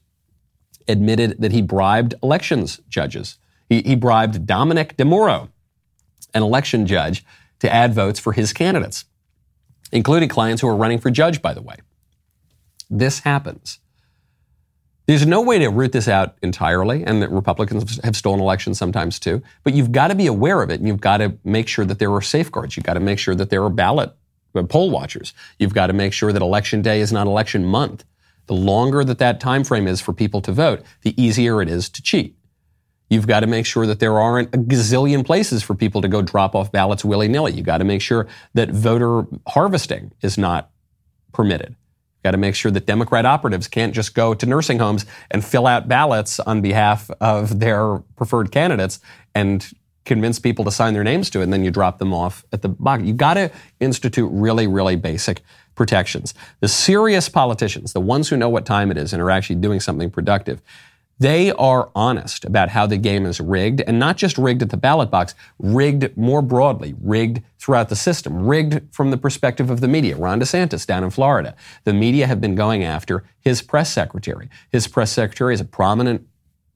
[0.87, 3.37] admitted that he bribed elections judges.
[3.69, 5.49] He, he bribed Domenick DeMuro,
[6.33, 7.25] an election judge,
[7.59, 9.05] to add votes for his candidates,
[9.91, 11.75] including clients who are running for judge, by the way.
[12.89, 13.79] This happens.
[15.11, 19.19] There's no way to root this out entirely, and that Republicans have stolen elections sometimes
[19.19, 19.43] too.
[19.65, 21.99] But you've got to be aware of it, and you've got to make sure that
[21.99, 22.77] there are safeguards.
[22.77, 24.15] You've got to make sure that there are ballot
[24.55, 25.33] uh, poll watchers.
[25.59, 28.05] You've got to make sure that election day is not election month.
[28.45, 31.89] The longer that that time frame is for people to vote, the easier it is
[31.89, 32.37] to cheat.
[33.09, 36.21] You've got to make sure that there aren't a gazillion places for people to go
[36.21, 37.51] drop off ballots willy nilly.
[37.51, 40.71] You've got to make sure that voter harvesting is not
[41.33, 41.75] permitted.
[42.23, 45.65] Got to make sure that Democrat operatives can't just go to nursing homes and fill
[45.65, 48.99] out ballots on behalf of their preferred candidates
[49.33, 49.71] and
[50.05, 52.61] convince people to sign their names to it, and then you drop them off at
[52.61, 53.03] the box.
[53.03, 55.41] You got to institute really, really basic
[55.75, 56.33] protections.
[56.59, 59.79] The serious politicians, the ones who know what time it is and are actually doing
[59.79, 60.61] something productive,
[61.21, 64.77] they are honest about how the game is rigged, and not just rigged at the
[64.77, 69.87] ballot box, rigged more broadly, rigged throughout the system, rigged from the perspective of the
[69.87, 70.17] media.
[70.17, 71.55] Ron DeSantis down in Florida.
[71.83, 74.49] The media have been going after his press secretary.
[74.71, 76.27] His press secretary is a prominent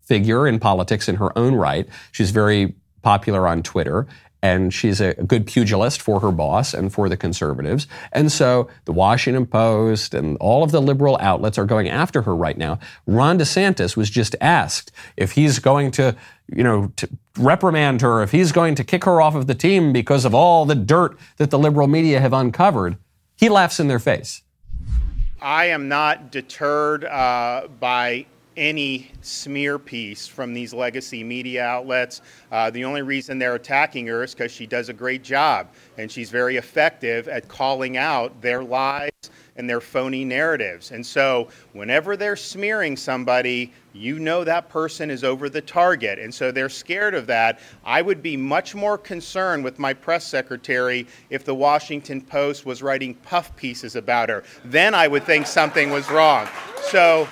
[0.03, 1.89] figure in politics in her own right.
[2.11, 4.05] She's very popular on Twitter.
[4.45, 7.87] And she's a good pugilist for her boss and for the conservatives.
[8.11, 12.35] And so the Washington Post and all of the liberal outlets are going after her
[12.35, 12.77] right now.
[13.07, 16.15] Ron DeSantis was just asked if he's going to,
[16.47, 19.91] you know, to reprimand her, if he's going to kick her off of the team
[19.91, 22.97] because of all the dirt that the liberal media have uncovered.
[23.35, 24.43] He laughs in their face.
[25.41, 32.21] I am not deterred uh, by any smear piece from these legacy media outlets.
[32.51, 36.11] Uh, the only reason they're attacking her is because she does a great job and
[36.11, 39.11] she's very effective at calling out their lies
[39.57, 40.91] and their phony narratives.
[40.91, 46.19] And so, whenever they're smearing somebody, you know that person is over the target.
[46.19, 47.59] And so they're scared of that.
[47.85, 52.83] I would be much more concerned with my press secretary if the Washington Post was
[52.83, 54.43] writing puff pieces about her.
[54.65, 56.47] Then I would think something was wrong.
[56.89, 57.27] So,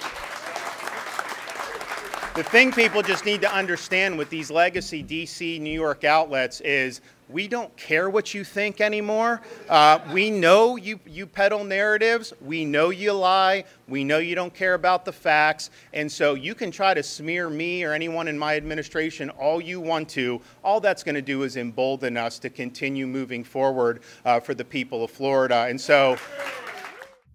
[2.36, 7.02] the thing people just need to understand with these legacy DC, New York outlets is
[7.30, 9.41] we don't care what you think anymore.
[9.69, 12.34] Uh, we know you, you peddle narratives.
[12.41, 13.65] We know you lie.
[13.88, 15.69] We know you don't care about the facts.
[15.93, 19.80] And so you can try to smear me or anyone in my administration all you
[19.80, 20.41] want to.
[20.63, 24.65] All that's going to do is embolden us to continue moving forward uh, for the
[24.65, 25.67] people of Florida.
[25.69, 26.17] And so.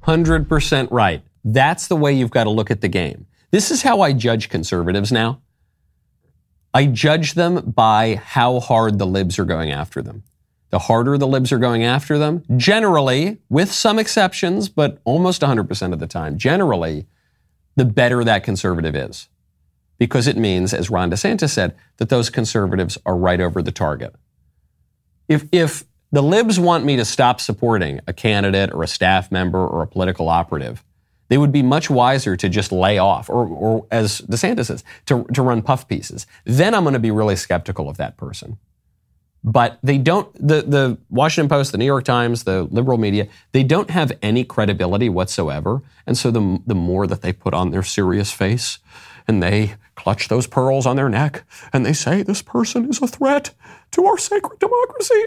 [0.05, 1.23] 100% right.
[1.45, 3.27] That's the way you've got to look at the game.
[3.51, 5.41] This is how I judge conservatives now.
[6.75, 10.23] I judge them by how hard the libs are going after them.
[10.71, 15.93] The harder the libs are going after them, generally, with some exceptions, but almost 100%
[15.95, 17.07] of the time, generally,
[17.77, 19.29] the better that conservative is.
[19.97, 24.15] Because it means, as Ron DeSantis said, that those conservatives are right over the target.
[25.27, 29.67] If, if the libs want me to stop supporting a candidate or a staff member
[29.67, 30.85] or a political operative,
[31.29, 35.25] they would be much wiser to just lay off, or, or as DeSantis says, to,
[35.35, 36.27] to run puff pieces.
[36.45, 38.59] Then I'm going to be really skeptical of that person.
[39.45, 43.63] But they don't, the, the Washington Post, the New York Times, the liberal media, they
[43.63, 45.83] don't have any credibility whatsoever.
[46.07, 48.79] And so the, the more that they put on their serious face
[49.29, 53.07] and they clutch those pearls on their neck and they say this person is a
[53.07, 53.55] threat
[53.93, 55.25] to our sacred democracy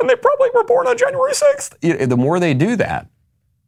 [0.00, 2.08] and they probably were born on January 6th.
[2.08, 3.06] The more they do that,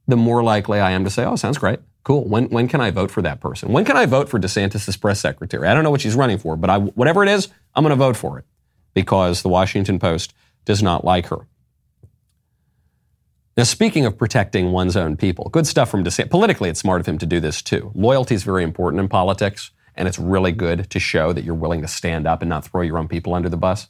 [0.06, 1.80] the more likely I am to say, oh, sounds great.
[2.02, 2.24] Cool.
[2.24, 3.72] When, when can I vote for that person?
[3.72, 5.66] When can I vote for DeSantis' press secretary?
[5.66, 7.96] I don't know what she's running for, but I, whatever it is, I'm going to
[7.96, 8.44] vote for it
[8.92, 10.34] because the Washington Post
[10.66, 11.46] does not like her.
[13.56, 16.30] Now, speaking of protecting one's own people, good stuff from DeSantis.
[16.30, 17.92] Politically, it's smart of him to do this too.
[17.94, 21.80] Loyalty is very important in politics, and it's really good to show that you're willing
[21.80, 23.88] to stand up and not throw your own people under the bus.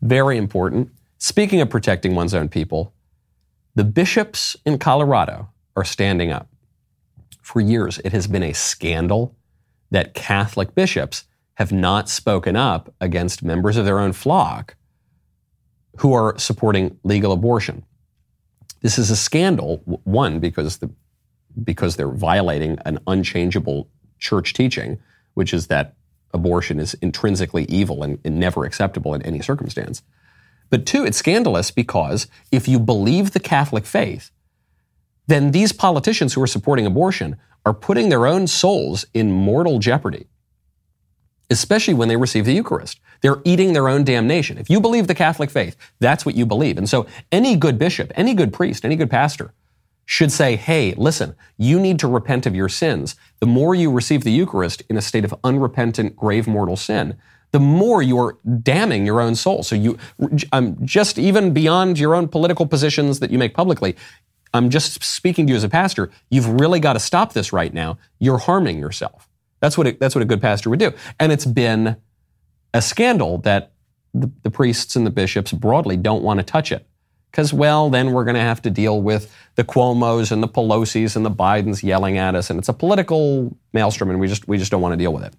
[0.00, 0.92] Very important.
[1.18, 2.94] Speaking of protecting one's own people,
[3.78, 6.48] the bishops in Colorado are standing up.
[7.42, 9.36] For years, it has been a scandal
[9.92, 14.74] that Catholic bishops have not spoken up against members of their own flock
[15.98, 17.84] who are supporting legal abortion.
[18.80, 20.90] This is a scandal, one, because, the,
[21.62, 23.88] because they're violating an unchangeable
[24.18, 24.98] church teaching,
[25.34, 25.94] which is that
[26.34, 30.02] abortion is intrinsically evil and, and never acceptable in any circumstance.
[30.70, 34.30] But two, it's scandalous because if you believe the Catholic faith,
[35.26, 40.26] then these politicians who are supporting abortion are putting their own souls in mortal jeopardy,
[41.50, 43.00] especially when they receive the Eucharist.
[43.20, 44.58] They're eating their own damnation.
[44.58, 46.78] If you believe the Catholic faith, that's what you believe.
[46.78, 49.52] And so any good bishop, any good priest, any good pastor
[50.06, 53.14] should say, hey, listen, you need to repent of your sins.
[53.40, 57.18] The more you receive the Eucharist in a state of unrepentant, grave mortal sin,
[57.52, 59.62] the more you're damning your own soul.
[59.62, 59.98] So you,
[60.52, 63.96] um, just even beyond your own political positions that you make publicly,
[64.52, 66.10] I'm just speaking to you as a pastor.
[66.30, 67.98] You've really got to stop this right now.
[68.18, 69.28] You're harming yourself.
[69.60, 70.92] That's what it, that's what a good pastor would do.
[71.18, 71.96] And it's been
[72.72, 73.72] a scandal that
[74.14, 76.86] the, the priests and the bishops broadly don't want to touch it.
[77.30, 81.14] Because, well, then we're going to have to deal with the Cuomos and the Pelosi's
[81.14, 82.48] and the Bidens yelling at us.
[82.48, 85.24] And it's a political maelstrom, and we just, we just don't want to deal with
[85.24, 85.34] it.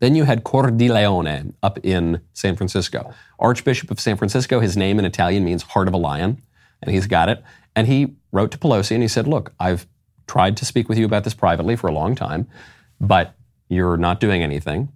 [0.00, 3.12] Then you had Cordileone up in San Francisco.
[3.38, 6.42] Archbishop of San Francisco, his name in Italian means heart of a lion,
[6.82, 7.42] and he's got it.
[7.74, 9.86] And he wrote to Pelosi and he said, Look, I've
[10.26, 12.48] tried to speak with you about this privately for a long time,
[13.00, 13.34] but
[13.68, 14.92] you're not doing anything.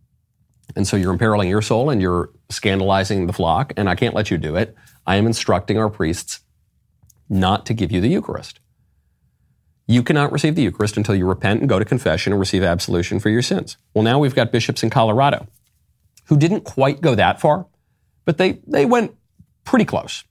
[0.77, 4.31] And so you're imperiling your soul and you're scandalizing the flock, and I can't let
[4.31, 4.75] you do it.
[5.07, 6.41] I am instructing our priests
[7.29, 8.61] not to give you the Eucharist.
[9.87, 13.19] You cannot receive the Eucharist until you repent and go to confession and receive absolution
[13.19, 13.77] for your sins.
[13.95, 15.47] Well, now we've got bishops in Colorado
[16.27, 17.67] who didn't quite go that far,
[18.25, 19.15] but they, they went
[19.65, 20.25] pretty close.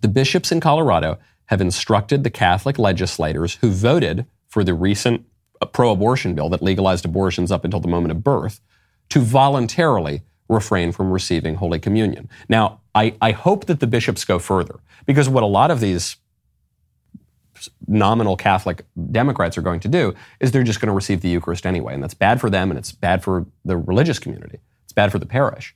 [0.00, 5.24] The bishops in Colorado have instructed the Catholic legislators who voted for the recent
[5.60, 8.60] uh, pro abortion bill that legalized abortions up until the moment of birth
[9.08, 12.28] to voluntarily refrain from receiving Holy Communion.
[12.48, 16.16] Now, I, I hope that the bishops go further because what a lot of these
[17.86, 21.66] nominal Catholic Democrats are going to do is they're just going to receive the Eucharist
[21.66, 21.94] anyway.
[21.94, 24.58] And that's bad for them and it's bad for the religious community.
[24.84, 25.74] It's bad for the parish.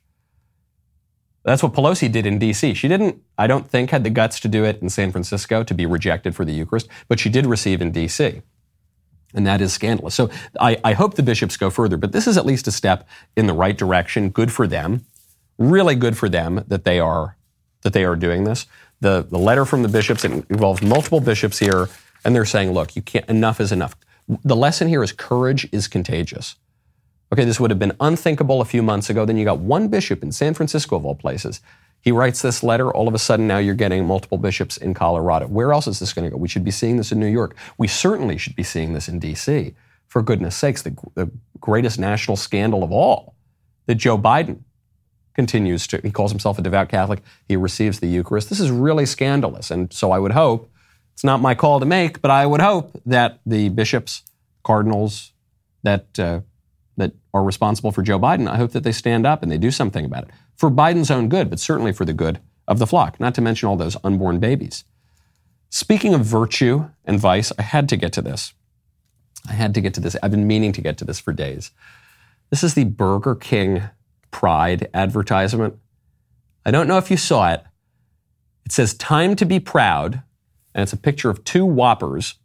[1.43, 2.73] That's what Pelosi did in D.C.
[2.73, 5.73] She didn't, I don't think, had the guts to do it in San Francisco to
[5.73, 8.41] be rejected for the Eucharist, but she did receive in D.C.
[9.33, 10.15] And that is scandalous.
[10.15, 10.29] So
[10.59, 13.47] I, I hope the bishops go further, but this is at least a step in
[13.47, 14.29] the right direction.
[14.29, 15.05] Good for them.
[15.57, 17.35] Really good for them that they are
[17.81, 18.65] that they are doing this.
[19.03, 21.89] The, the letter from the bishops, it involves multiple bishops here,
[22.23, 23.97] and they're saying, look, you can't enough is enough.
[24.45, 26.55] The lesson here is courage is contagious.
[27.33, 29.25] Okay, this would have been unthinkable a few months ago.
[29.25, 31.59] Then you got one bishop in San Francisco, of all places.
[31.99, 32.93] He writes this letter.
[32.93, 35.47] All of a sudden, now you're getting multiple bishops in Colorado.
[35.47, 36.37] Where else is this going to go?
[36.37, 37.57] We should be seeing this in New York.
[37.77, 39.75] We certainly should be seeing this in D.C.
[40.07, 41.29] For goodness sakes, the, the
[41.59, 43.35] greatest national scandal of all
[43.85, 44.59] that Joe Biden
[45.33, 47.21] continues to, he calls himself a devout Catholic.
[47.47, 48.49] He receives the Eucharist.
[48.49, 49.71] This is really scandalous.
[49.71, 50.69] And so I would hope,
[51.13, 54.23] it's not my call to make, but I would hope that the bishops,
[54.63, 55.31] cardinals
[55.83, 56.41] that, uh,
[56.97, 59.71] that are responsible for Joe Biden, I hope that they stand up and they do
[59.71, 63.19] something about it for Biden's own good, but certainly for the good of the flock,
[63.19, 64.85] not to mention all those unborn babies.
[65.69, 68.53] Speaking of virtue and vice, I had to get to this.
[69.49, 70.15] I had to get to this.
[70.21, 71.71] I've been meaning to get to this for days.
[72.49, 73.83] This is the Burger King
[74.33, 75.77] Pride advertisement.
[76.65, 77.63] I don't know if you saw it.
[78.65, 80.23] It says, Time to be proud.
[80.75, 82.35] And it's a picture of two Whoppers.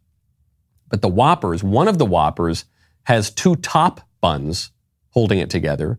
[0.88, 2.66] But the Whoppers, one of the Whoppers
[3.04, 4.70] has two top buns
[5.10, 5.98] holding it together,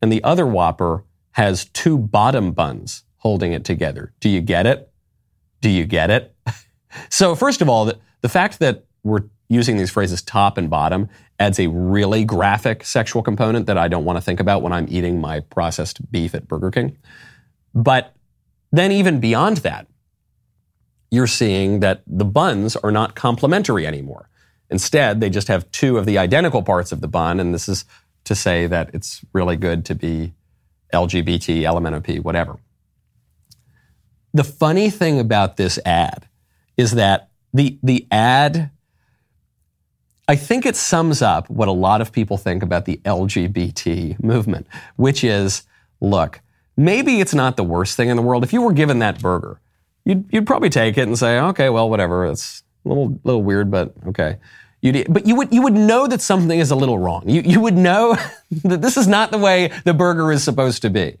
[0.00, 4.14] and the other Whopper has two bottom buns holding it together.
[4.20, 4.90] Do you get it?
[5.60, 6.34] Do you get it?
[7.10, 11.08] so, first of all, the, the fact that we're using these phrases top and bottom
[11.38, 14.86] adds a really graphic sexual component that I don't want to think about when I'm
[14.88, 16.96] eating my processed beef at Burger King.
[17.74, 18.14] But
[18.72, 19.86] then, even beyond that,
[21.10, 24.28] you're seeing that the buns are not complementary anymore.
[24.70, 27.84] Instead, they just have two of the identical parts of the bun, and this is
[28.24, 30.34] to say that it's really good to be
[30.92, 32.58] LGBT, LMNOP, whatever.
[34.34, 36.28] The funny thing about this ad
[36.76, 38.70] is that the, the ad
[40.28, 44.66] I think it sums up what a lot of people think about the LGBT movement,
[44.96, 45.62] which is
[46.00, 46.40] look,
[46.76, 48.42] maybe it's not the worst thing in the world.
[48.42, 49.60] If you were given that burger,
[50.04, 52.26] you'd, you'd probably take it and say, okay, well, whatever.
[52.26, 54.38] It's a little, little weird, but okay.
[54.82, 57.28] You'd, but you would, you would know that something is a little wrong.
[57.28, 58.16] You, you would know
[58.64, 61.18] that this is not the way the burger is supposed to be.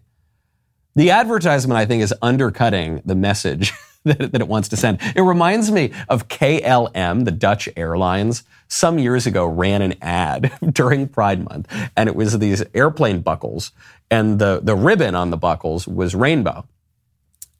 [0.94, 3.72] The advertisement, I think, is undercutting the message
[4.18, 5.00] that, that it wants to send.
[5.14, 11.08] It reminds me of KLM, the Dutch airlines, some years ago ran an ad during
[11.08, 13.72] Pride Month, and it was these airplane buckles,
[14.10, 16.66] and the, the ribbon on the buckles was rainbow.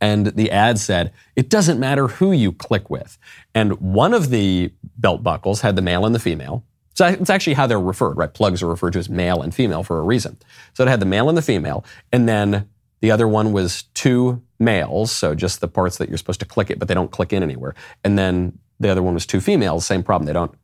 [0.01, 3.19] And the ad said, it doesn't matter who you click with.
[3.55, 6.65] And one of the belt buckles had the male and the female.
[6.93, 8.33] So it's actually how they're referred, right?
[8.33, 10.37] Plugs are referred to as male and female for a reason.
[10.75, 11.85] So it had the male and the female.
[12.13, 12.69] And then
[13.01, 16.71] the other one was two males, so just the parts that you're supposed to click
[16.71, 17.75] it, but they don't click in anywhere.
[18.05, 20.27] And then the other one was two females, same problem.
[20.27, 20.55] They don't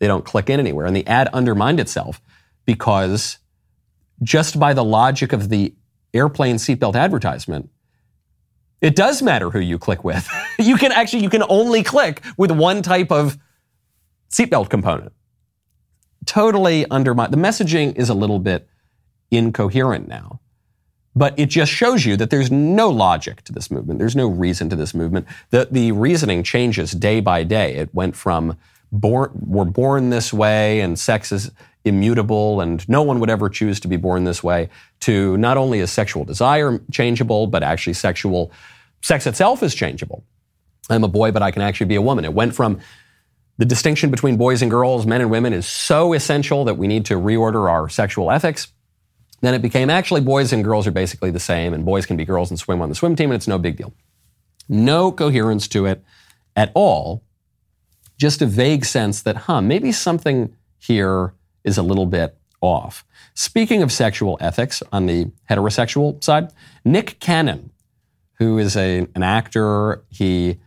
[0.00, 0.86] they don't click in anywhere.
[0.86, 2.20] And the ad undermined itself
[2.66, 3.38] because
[4.22, 5.74] just by the logic of the
[6.12, 7.70] airplane seatbelt advertisement,
[8.80, 10.28] it does matter who you click with.
[10.58, 13.38] you can actually you can only click with one type of
[14.30, 15.12] seatbelt component.
[16.26, 18.68] Totally undermine the messaging is a little bit
[19.30, 20.40] incoherent now.
[21.16, 23.98] But it just shows you that there's no logic to this movement.
[23.98, 25.26] There's no reason to this movement.
[25.50, 27.76] The, the reasoning changes day by day.
[27.76, 28.56] It went from
[28.90, 31.50] born, we're born this way and sex is
[31.84, 35.80] immutable and no one would ever choose to be born this way to not only
[35.80, 38.50] is sexual desire changeable, but actually sexual,
[39.02, 40.24] sex itself is changeable.
[40.90, 42.24] I'm a boy, but I can actually be a woman.
[42.24, 42.80] It went from
[43.58, 47.04] the distinction between boys and girls, men and women is so essential that we need
[47.06, 48.68] to reorder our sexual ethics
[49.44, 52.24] then it became actually boys and girls are basically the same, and boys can be
[52.24, 53.92] girls and swim on the swim team, and it's no big deal.
[54.68, 56.02] No coherence to it
[56.56, 57.22] at all.
[58.16, 61.34] Just a vague sense that, huh, maybe something here
[61.64, 63.04] is a little bit off.
[63.34, 66.52] Speaking of sexual ethics on the heterosexual side,
[66.84, 67.70] Nick Cannon,
[68.38, 70.58] who is a, an actor, he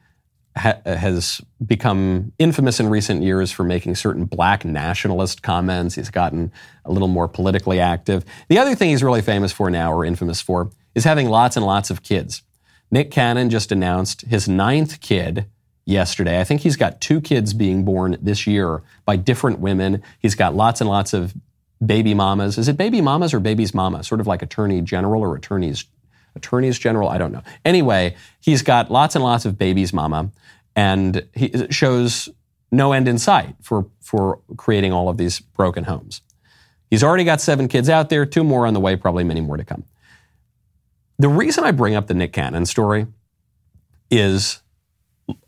[0.58, 5.95] ha- has become infamous in recent years for making certain black nationalist comments.
[5.95, 6.51] He's gotten
[6.86, 8.26] a little more politically active.
[8.49, 11.66] The other thing he's really famous for now, or infamous for, is having lots and
[11.66, 12.41] lots of kids.
[12.89, 15.45] Nick Cannon just announced his ninth kid
[15.86, 16.39] yesterday.
[16.39, 20.03] I think he's got two kids being born this year by different women.
[20.20, 21.34] He's got lots and lots of
[21.86, 22.58] baby mamas.
[22.58, 24.03] Is it baby mamas or baby's mama?
[24.03, 25.86] Sort of like attorney general or attorneys
[26.38, 27.09] attorneys general.
[27.09, 27.43] I don't know.
[27.65, 30.31] Anyway, he's got lots and lots of babies mama,
[30.75, 32.29] and he shows
[32.71, 36.21] no end in sight for for creating all of these broken homes.
[36.89, 39.57] He's already got seven kids out there, two more on the way, probably many more
[39.57, 39.83] to come.
[41.19, 43.07] The reason I bring up the Nick Cannon story
[44.09, 44.61] is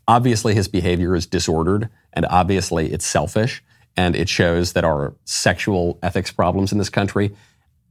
[0.06, 3.62] obviously his behavior is disordered and obviously it's selfish
[3.96, 7.34] and it shows that our sexual ethics problems in this country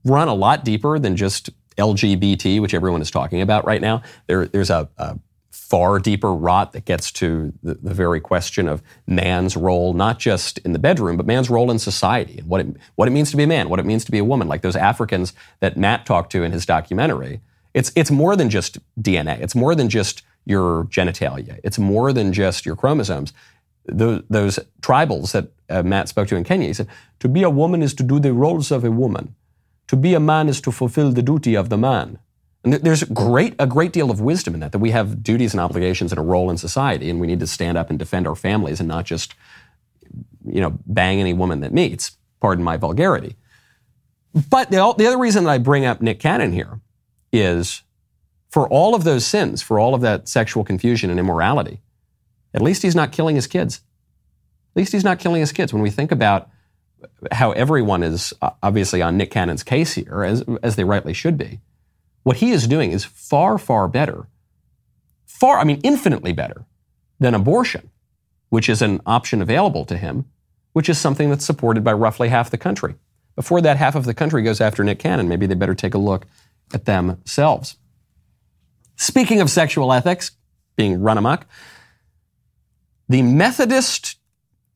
[0.05, 4.01] run a lot deeper than just LGBT, which everyone is talking about right now.
[4.27, 5.17] There, there's a, a
[5.51, 10.57] far deeper rot that gets to the, the, very question of man's role, not just
[10.59, 13.37] in the bedroom, but man's role in society and what it, what it means to
[13.37, 14.47] be a man, what it means to be a woman.
[14.47, 17.41] Like those Africans that Matt talked to in his documentary.
[17.75, 19.39] It's, it's more than just DNA.
[19.41, 21.59] It's more than just your genitalia.
[21.63, 23.31] It's more than just your chromosomes.
[23.85, 26.87] Those, those tribals that uh, Matt spoke to in Kenya, he said,
[27.19, 29.35] to be a woman is to do the roles of a woman.
[29.89, 32.19] To be a man is to fulfill the duty of the man.
[32.63, 35.59] And there's great, a great deal of wisdom in that, that we have duties and
[35.59, 38.35] obligations and a role in society, and we need to stand up and defend our
[38.35, 39.33] families and not just,
[40.45, 42.17] you know, bang any woman that meets.
[42.39, 43.35] Pardon my vulgarity.
[44.49, 46.79] But the, the other reason that I bring up Nick Cannon here
[47.33, 47.81] is
[48.51, 51.81] for all of those sins, for all of that sexual confusion and immorality,
[52.53, 53.81] at least he's not killing his kids.
[54.75, 55.73] At least he's not killing his kids.
[55.73, 56.49] When we think about
[57.31, 61.37] how everyone is uh, obviously on Nick Cannon's case here, as, as they rightly should
[61.37, 61.59] be.
[62.23, 64.27] What he is doing is far, far better,
[65.25, 66.65] far, I mean, infinitely better
[67.19, 67.89] than abortion,
[68.49, 70.25] which is an option available to him,
[70.73, 72.95] which is something that's supported by roughly half the country.
[73.35, 75.97] Before that half of the country goes after Nick Cannon, maybe they better take a
[75.99, 76.25] look
[76.73, 77.77] at themselves.
[78.95, 80.31] Speaking of sexual ethics
[80.75, 81.45] being run amok,
[83.07, 84.18] the Methodist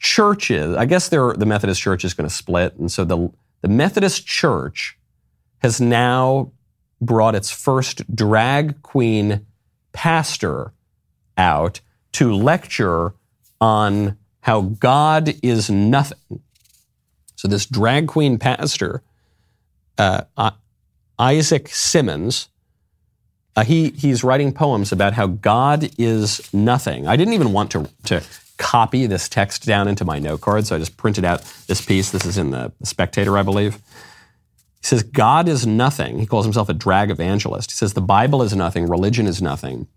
[0.04, 2.76] churches, I guess the Methodist Church is going to split.
[2.76, 3.32] And so the,
[3.62, 4.98] the Methodist Church
[5.60, 6.52] has now
[7.02, 9.46] brought its first drag queen
[9.94, 10.74] pastor
[11.38, 11.80] out
[12.12, 13.14] to lecture
[13.60, 16.42] on how God is nothing.
[17.38, 19.02] So this drag queen pastor,
[19.98, 20.24] uh,
[21.18, 22.50] Isaac Simmons,
[23.56, 27.08] uh, he, he's writing poems about how God is nothing.
[27.08, 28.22] I didn't even want to, to
[28.58, 30.68] copy this text down into my note card.
[30.68, 32.12] So I just printed out this piece.
[32.12, 33.76] This is in the Spectator, I believe.
[33.76, 36.20] He says, God is nothing.
[36.20, 37.72] He calls himself a drag evangelist.
[37.72, 38.88] He says, the Bible is nothing.
[38.88, 39.88] Religion is nothing.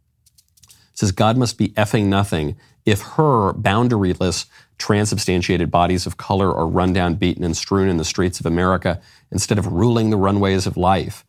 [0.69, 4.47] He says, God must be effing nothing if her boundaryless,
[4.79, 9.01] transubstantiated bodies of color are run down, beaten, and strewn in the streets of America
[9.33, 11.25] instead of ruling the runways of life.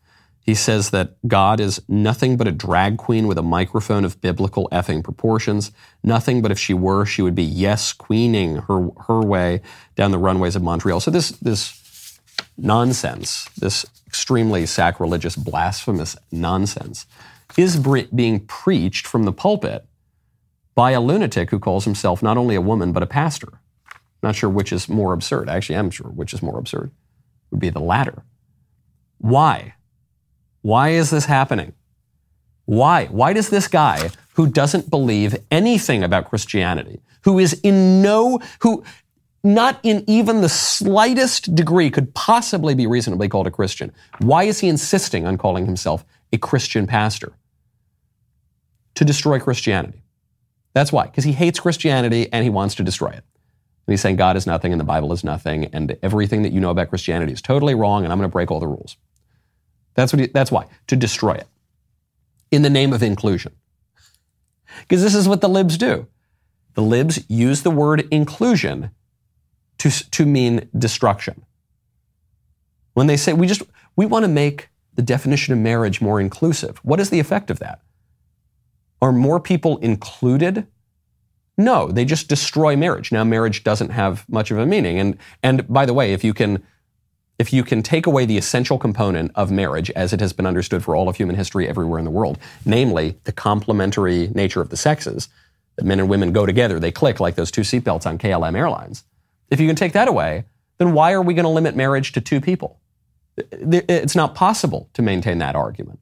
[0.48, 4.66] He says that God is nothing but a drag queen with a microphone of biblical
[4.72, 5.72] effing proportions.
[6.02, 9.60] Nothing but if she were, she would be yes queening her her way
[9.94, 11.00] down the runways of Montreal.
[11.00, 12.18] So this this
[12.56, 17.04] nonsense, this extremely sacrilegious, blasphemous nonsense,
[17.58, 19.84] is being preached from the pulpit
[20.74, 23.60] by a lunatic who calls himself not only a woman but a pastor.
[24.22, 25.50] Not sure which is more absurd.
[25.50, 26.90] Actually, I'm sure which is more absurd.
[27.50, 28.24] Would be the latter.
[29.18, 29.74] Why?
[30.62, 31.74] Why is this happening?
[32.64, 33.06] Why?
[33.06, 38.84] Why does this guy who doesn't believe anything about Christianity, who is in no, who
[39.44, 44.60] not in even the slightest degree could possibly be reasonably called a Christian, why is
[44.60, 47.32] he insisting on calling himself a Christian pastor?
[48.96, 50.02] To destroy Christianity.
[50.74, 53.24] That's why, because he hates Christianity and he wants to destroy it.
[53.86, 56.60] And he's saying God is nothing and the Bible is nothing and everything that you
[56.60, 58.96] know about Christianity is totally wrong and I'm going to break all the rules.
[59.98, 60.20] That's what.
[60.20, 61.48] He, that's why to destroy it
[62.52, 63.52] in the name of inclusion.
[64.82, 66.06] Because this is what the libs do.
[66.74, 68.92] The libs use the word inclusion
[69.78, 71.44] to, to mean destruction.
[72.94, 73.62] When they say we just
[73.96, 77.58] we want to make the definition of marriage more inclusive, what is the effect of
[77.58, 77.80] that?
[79.02, 80.68] Are more people included?
[81.56, 83.10] No, they just destroy marriage.
[83.10, 85.00] Now marriage doesn't have much of a meaning.
[85.00, 86.62] And and by the way, if you can
[87.38, 90.82] if you can take away the essential component of marriage as it has been understood
[90.82, 94.76] for all of human history everywhere in the world, namely the complementary nature of the
[94.76, 95.28] sexes,
[95.76, 99.04] that men and women go together, they click like those two seatbelts on KLM Airlines.
[99.50, 100.44] If you can take that away,
[100.78, 102.80] then why are we going to limit marriage to two people?
[103.36, 106.00] It's not possible to maintain that argument.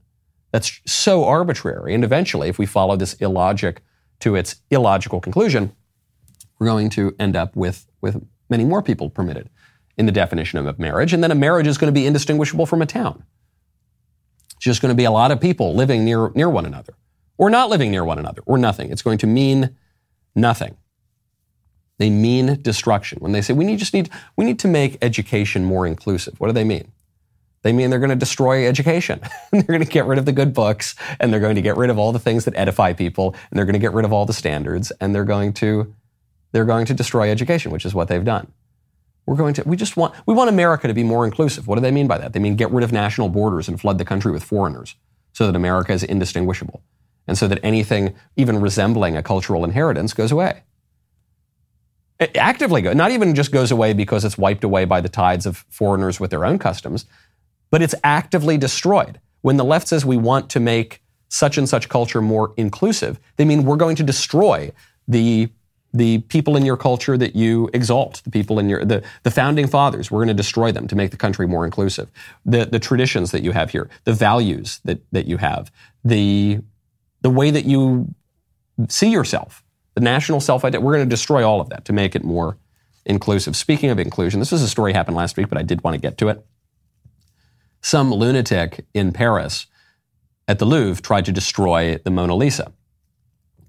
[0.53, 1.95] That's so arbitrary.
[1.95, 3.83] And eventually, if we follow this illogic
[4.21, 5.73] to its illogical conclusion,
[6.59, 9.51] we're going to end up with, with many more people permitted
[9.97, 11.13] in the definition of a marriage.
[11.13, 13.25] And then a marriage is going to be indistinguishable from a town.
[14.57, 16.95] It's just going to be a lot of people living near, near one another,
[17.39, 18.91] or not living near one another, or nothing.
[18.91, 19.77] It's going to mean
[20.35, 20.77] nothing.
[21.99, 23.19] They mean destruction.
[23.21, 26.49] When they say we need just need we need to make education more inclusive, what
[26.49, 26.93] do they mean?
[27.63, 29.21] They mean they're going to destroy education.
[29.51, 31.91] they're going to get rid of the good books and they're going to get rid
[31.91, 34.27] of all the things that edify people and they're going to get rid of all
[34.27, 35.93] the standards and they're going to
[36.53, 38.53] they're going to destroy education, which is what they've done.
[39.27, 41.67] We're going to we just want we want America to be more inclusive.
[41.67, 42.33] What do they mean by that?
[42.33, 44.95] They mean get rid of national borders and flood the country with foreigners
[45.33, 46.83] so that America is indistinguishable
[47.27, 50.63] and so that anything even resembling a cultural inheritance goes away.
[52.19, 55.45] It actively go, not even just goes away because it's wiped away by the tides
[55.45, 57.05] of foreigners with their own customs,
[57.71, 59.21] but it's actively destroyed.
[59.43, 63.45] When the left says we want to make such and such culture more inclusive, they
[63.45, 64.73] mean we're going to destroy
[65.07, 65.51] the
[65.97, 69.67] the people in your culture that you exalt, the people in your the, the founding
[69.67, 72.11] fathers, we're going to destroy them to make the country more inclusive.
[72.45, 75.73] The the traditions that you have here, the values that that you have,
[76.05, 76.59] the
[77.23, 78.15] the way that you
[78.89, 80.85] see yourself, the national self identity.
[80.85, 82.59] We're going to destroy all of that to make it more
[83.05, 83.57] inclusive.
[83.57, 86.01] Speaking of inclusion, this was a story happened last week, but I did want to
[86.01, 86.45] get to it.
[87.81, 89.67] Some lunatic in Paris
[90.49, 92.73] at the Louvre tried to destroy the Mona Lisa.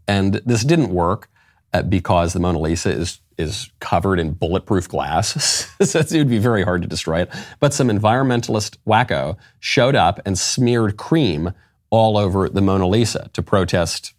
[0.07, 1.29] And this didn't work
[1.89, 6.63] because the Mona Lisa is is covered in bulletproof glass, so it would be very
[6.63, 7.29] hard to destroy it.
[7.59, 11.53] But some environmentalist wacko showed up and smeared cream
[11.91, 14.13] all over the Mona Lisa to protest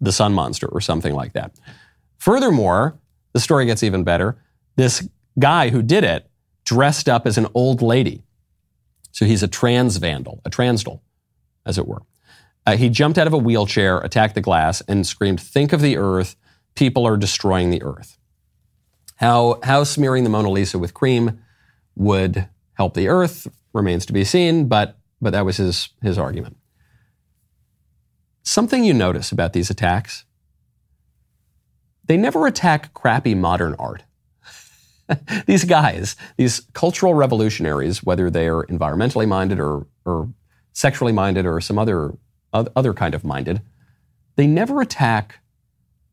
[0.00, 1.52] the sun monster or something like that.
[2.18, 2.98] Furthermore,
[3.32, 4.38] the story gets even better.
[4.76, 5.06] This
[5.38, 6.30] guy who did it
[6.64, 8.22] dressed up as an old lady.
[9.12, 11.00] So he's a trans vandal, a transdal,
[11.66, 12.02] as it were.
[12.66, 15.96] Uh, he jumped out of a wheelchair, attacked the glass, and screamed, Think of the
[15.96, 16.36] earth.
[16.80, 18.16] People are destroying the earth.
[19.16, 21.42] How, how smearing the Mona Lisa with cream
[21.94, 26.56] would help the earth remains to be seen, but, but that was his, his argument.
[28.44, 30.24] Something you notice about these attacks
[32.06, 34.04] they never attack crappy modern art.
[35.46, 40.30] these guys, these cultural revolutionaries, whether they are environmentally minded or, or
[40.72, 42.14] sexually minded or some other,
[42.54, 43.60] other kind of minded,
[44.36, 45.40] they never attack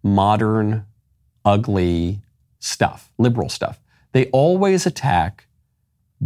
[0.07, 0.85] modern,
[1.45, 2.21] ugly
[2.59, 3.79] stuff, liberal stuff.
[4.13, 5.47] They always attack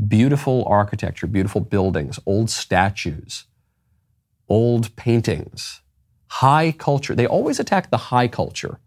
[0.07, 3.45] beautiful architecture, beautiful buildings, old statues,
[4.47, 5.81] old paintings,
[6.27, 7.15] high culture.
[7.15, 8.79] They always attack the high culture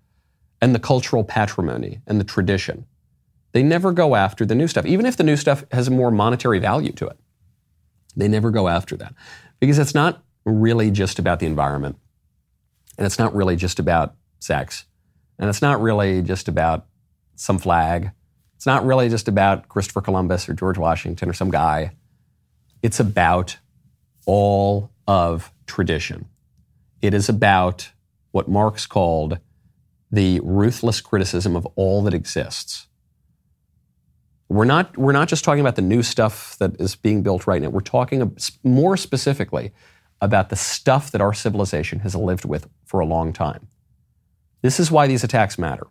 [0.60, 2.86] and the cultural patrimony and the tradition.
[3.52, 6.10] They never go after the new stuff, even if the new stuff has a more
[6.10, 7.18] monetary value to it.
[8.16, 9.14] They never go after that
[9.60, 11.98] because it's not really just about the environment
[12.96, 14.14] and it's not really just about
[14.44, 14.86] sex
[15.38, 16.86] and it's not really just about
[17.36, 18.12] some flag.
[18.56, 21.92] It's not really just about Christopher Columbus or George Washington or some guy.
[22.82, 23.58] It's about
[24.26, 26.26] all of tradition.
[27.02, 27.90] It is about
[28.30, 29.38] what Marx called
[30.10, 32.86] the ruthless criticism of all that exists.
[34.48, 37.60] We're not, we're not just talking about the new stuff that is being built right
[37.60, 37.70] now.
[37.70, 39.72] We're talking more specifically
[40.20, 43.66] about the stuff that our civilization has lived with for a long time.
[44.64, 45.86] This is why these attacks matter.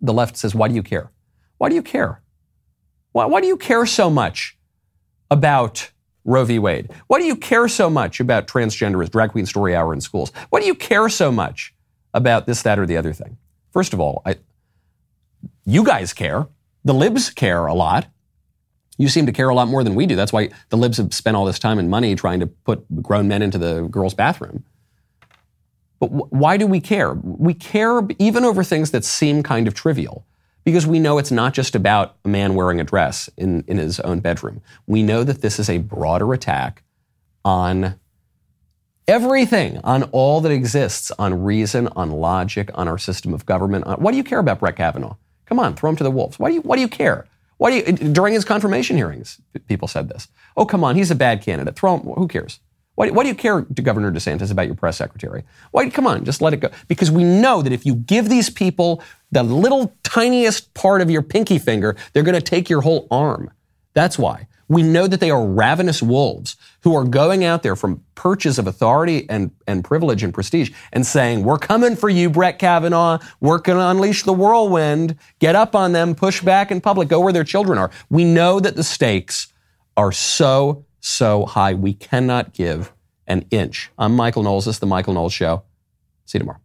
[0.00, 1.10] The left says, Why do you care?
[1.56, 2.22] Why do you care?
[3.10, 4.56] Why, why do you care so much
[5.28, 5.90] about
[6.24, 6.60] Roe v.
[6.60, 6.88] Wade?
[7.08, 10.30] Why do you care so much about transgenderism, drag queen story hour in schools?
[10.50, 11.74] Why do you care so much
[12.14, 13.36] about this, that, or the other thing?
[13.72, 14.36] First of all, I,
[15.64, 16.46] you guys care.
[16.84, 18.06] The libs care a lot.
[18.98, 20.14] You seem to care a lot more than we do.
[20.14, 23.26] That's why the libs have spent all this time and money trying to put grown
[23.26, 24.62] men into the girls' bathroom.
[26.00, 27.14] But wh- why do we care?
[27.14, 30.24] We care even over things that seem kind of trivial
[30.64, 34.00] because we know it's not just about a man wearing a dress in, in his
[34.00, 34.60] own bedroom.
[34.86, 36.82] We know that this is a broader attack
[37.44, 37.98] on
[39.06, 43.86] everything, on all that exists, on reason, on logic, on our system of government.
[43.86, 45.16] On, why do you care about Brett Kavanaugh?
[45.46, 46.38] Come on, throw him to the wolves.
[46.38, 47.26] Why do you, why do you care?
[47.56, 50.28] Why do you, during his confirmation hearings, people said this.
[50.56, 51.76] Oh, come on, he's a bad candidate.
[51.76, 52.60] Throw him, who cares?
[52.98, 55.44] Why, why do you care Governor DeSantis about your press secretary?
[55.70, 56.70] Why, come on, just let it go.
[56.88, 61.22] Because we know that if you give these people the little tiniest part of your
[61.22, 63.52] pinky finger, they're going to take your whole arm.
[63.94, 64.48] That's why.
[64.66, 68.66] We know that they are ravenous wolves who are going out there from perches of
[68.66, 73.20] authority and, and privilege and prestige and saying, We're coming for you, Brett Kavanaugh.
[73.40, 75.14] We're going to unleash the whirlwind.
[75.38, 77.92] Get up on them, push back in public, go where their children are.
[78.10, 79.52] We know that the stakes
[79.96, 82.92] are so so high we cannot give
[83.26, 83.90] an inch.
[83.98, 84.64] I'm Michael Knowles.
[84.64, 85.62] This is The Michael Knowles Show.
[86.24, 86.60] See you tomorrow.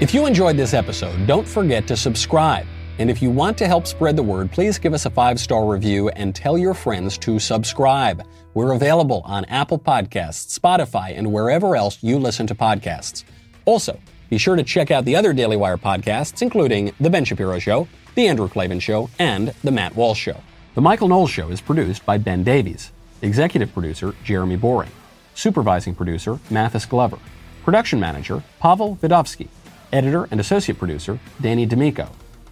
[0.00, 2.66] If you enjoyed this episode, don't forget to subscribe.
[3.00, 5.66] And if you want to help spread the word, please give us a five star
[5.66, 8.22] review and tell your friends to subscribe.
[8.54, 13.24] We're available on Apple Podcasts, Spotify, and wherever else you listen to podcasts.
[13.64, 13.98] Also,
[14.30, 17.88] be sure to check out the other Daily Wire podcasts, including The Ben Shapiro Show,
[18.18, 20.38] The Andrew Klavan Show, and The Matt Walsh Show.
[20.74, 22.90] The Michael Knowles Show is produced by Ben Davies,
[23.22, 24.90] executive producer Jeremy Boring,
[25.36, 27.20] supervising producer Mathis Glover,
[27.62, 29.46] production manager Pavel Vidovsky,
[29.92, 32.08] editor and associate producer Danny D'Amico,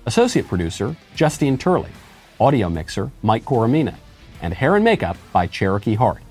[0.07, 1.91] associate producer Justine Turley,
[2.39, 3.97] audio mixer Mike Coromina,
[4.43, 6.23] and hair and makeup by Cherokee Hart.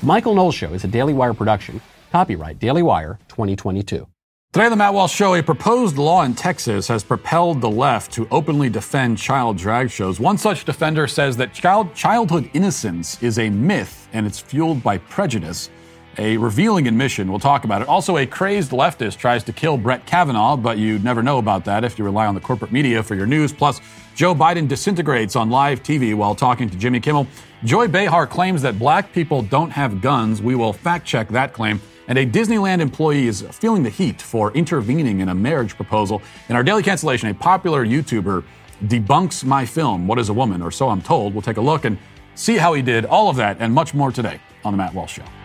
[0.00, 1.80] The Michael Knowles Show is a Daily Wire production,
[2.10, 4.06] copyright Daily Wire 2022.
[4.52, 8.12] Today on the Matt Walsh Show, a proposed law in Texas has propelled the left
[8.12, 10.20] to openly defend child drag shows.
[10.20, 14.98] One such defender says that child, childhood innocence is a myth and it's fueled by
[14.98, 15.70] prejudice.
[16.18, 17.88] A revealing admission, we'll talk about it.
[17.88, 21.82] Also, a crazed leftist tries to kill Brett Kavanaugh, but you'd never know about that
[21.82, 23.54] if you rely on the corporate media for your news.
[23.54, 23.80] Plus,
[24.14, 27.26] Joe Biden disintegrates on live TV while talking to Jimmy Kimmel.
[27.64, 30.42] Joy Behar claims that black people don't have guns.
[30.42, 31.80] We will fact check that claim.
[32.08, 36.20] And a Disneyland employee is feeling the heat for intervening in a marriage proposal.
[36.48, 38.44] In our daily cancellation, a popular YouTuber
[38.86, 41.32] debunks my film, What is a Woman, or so I'm told.
[41.32, 41.96] We'll take a look and
[42.34, 45.14] see how he did all of that and much more today on The Matt Walsh
[45.14, 45.41] Show.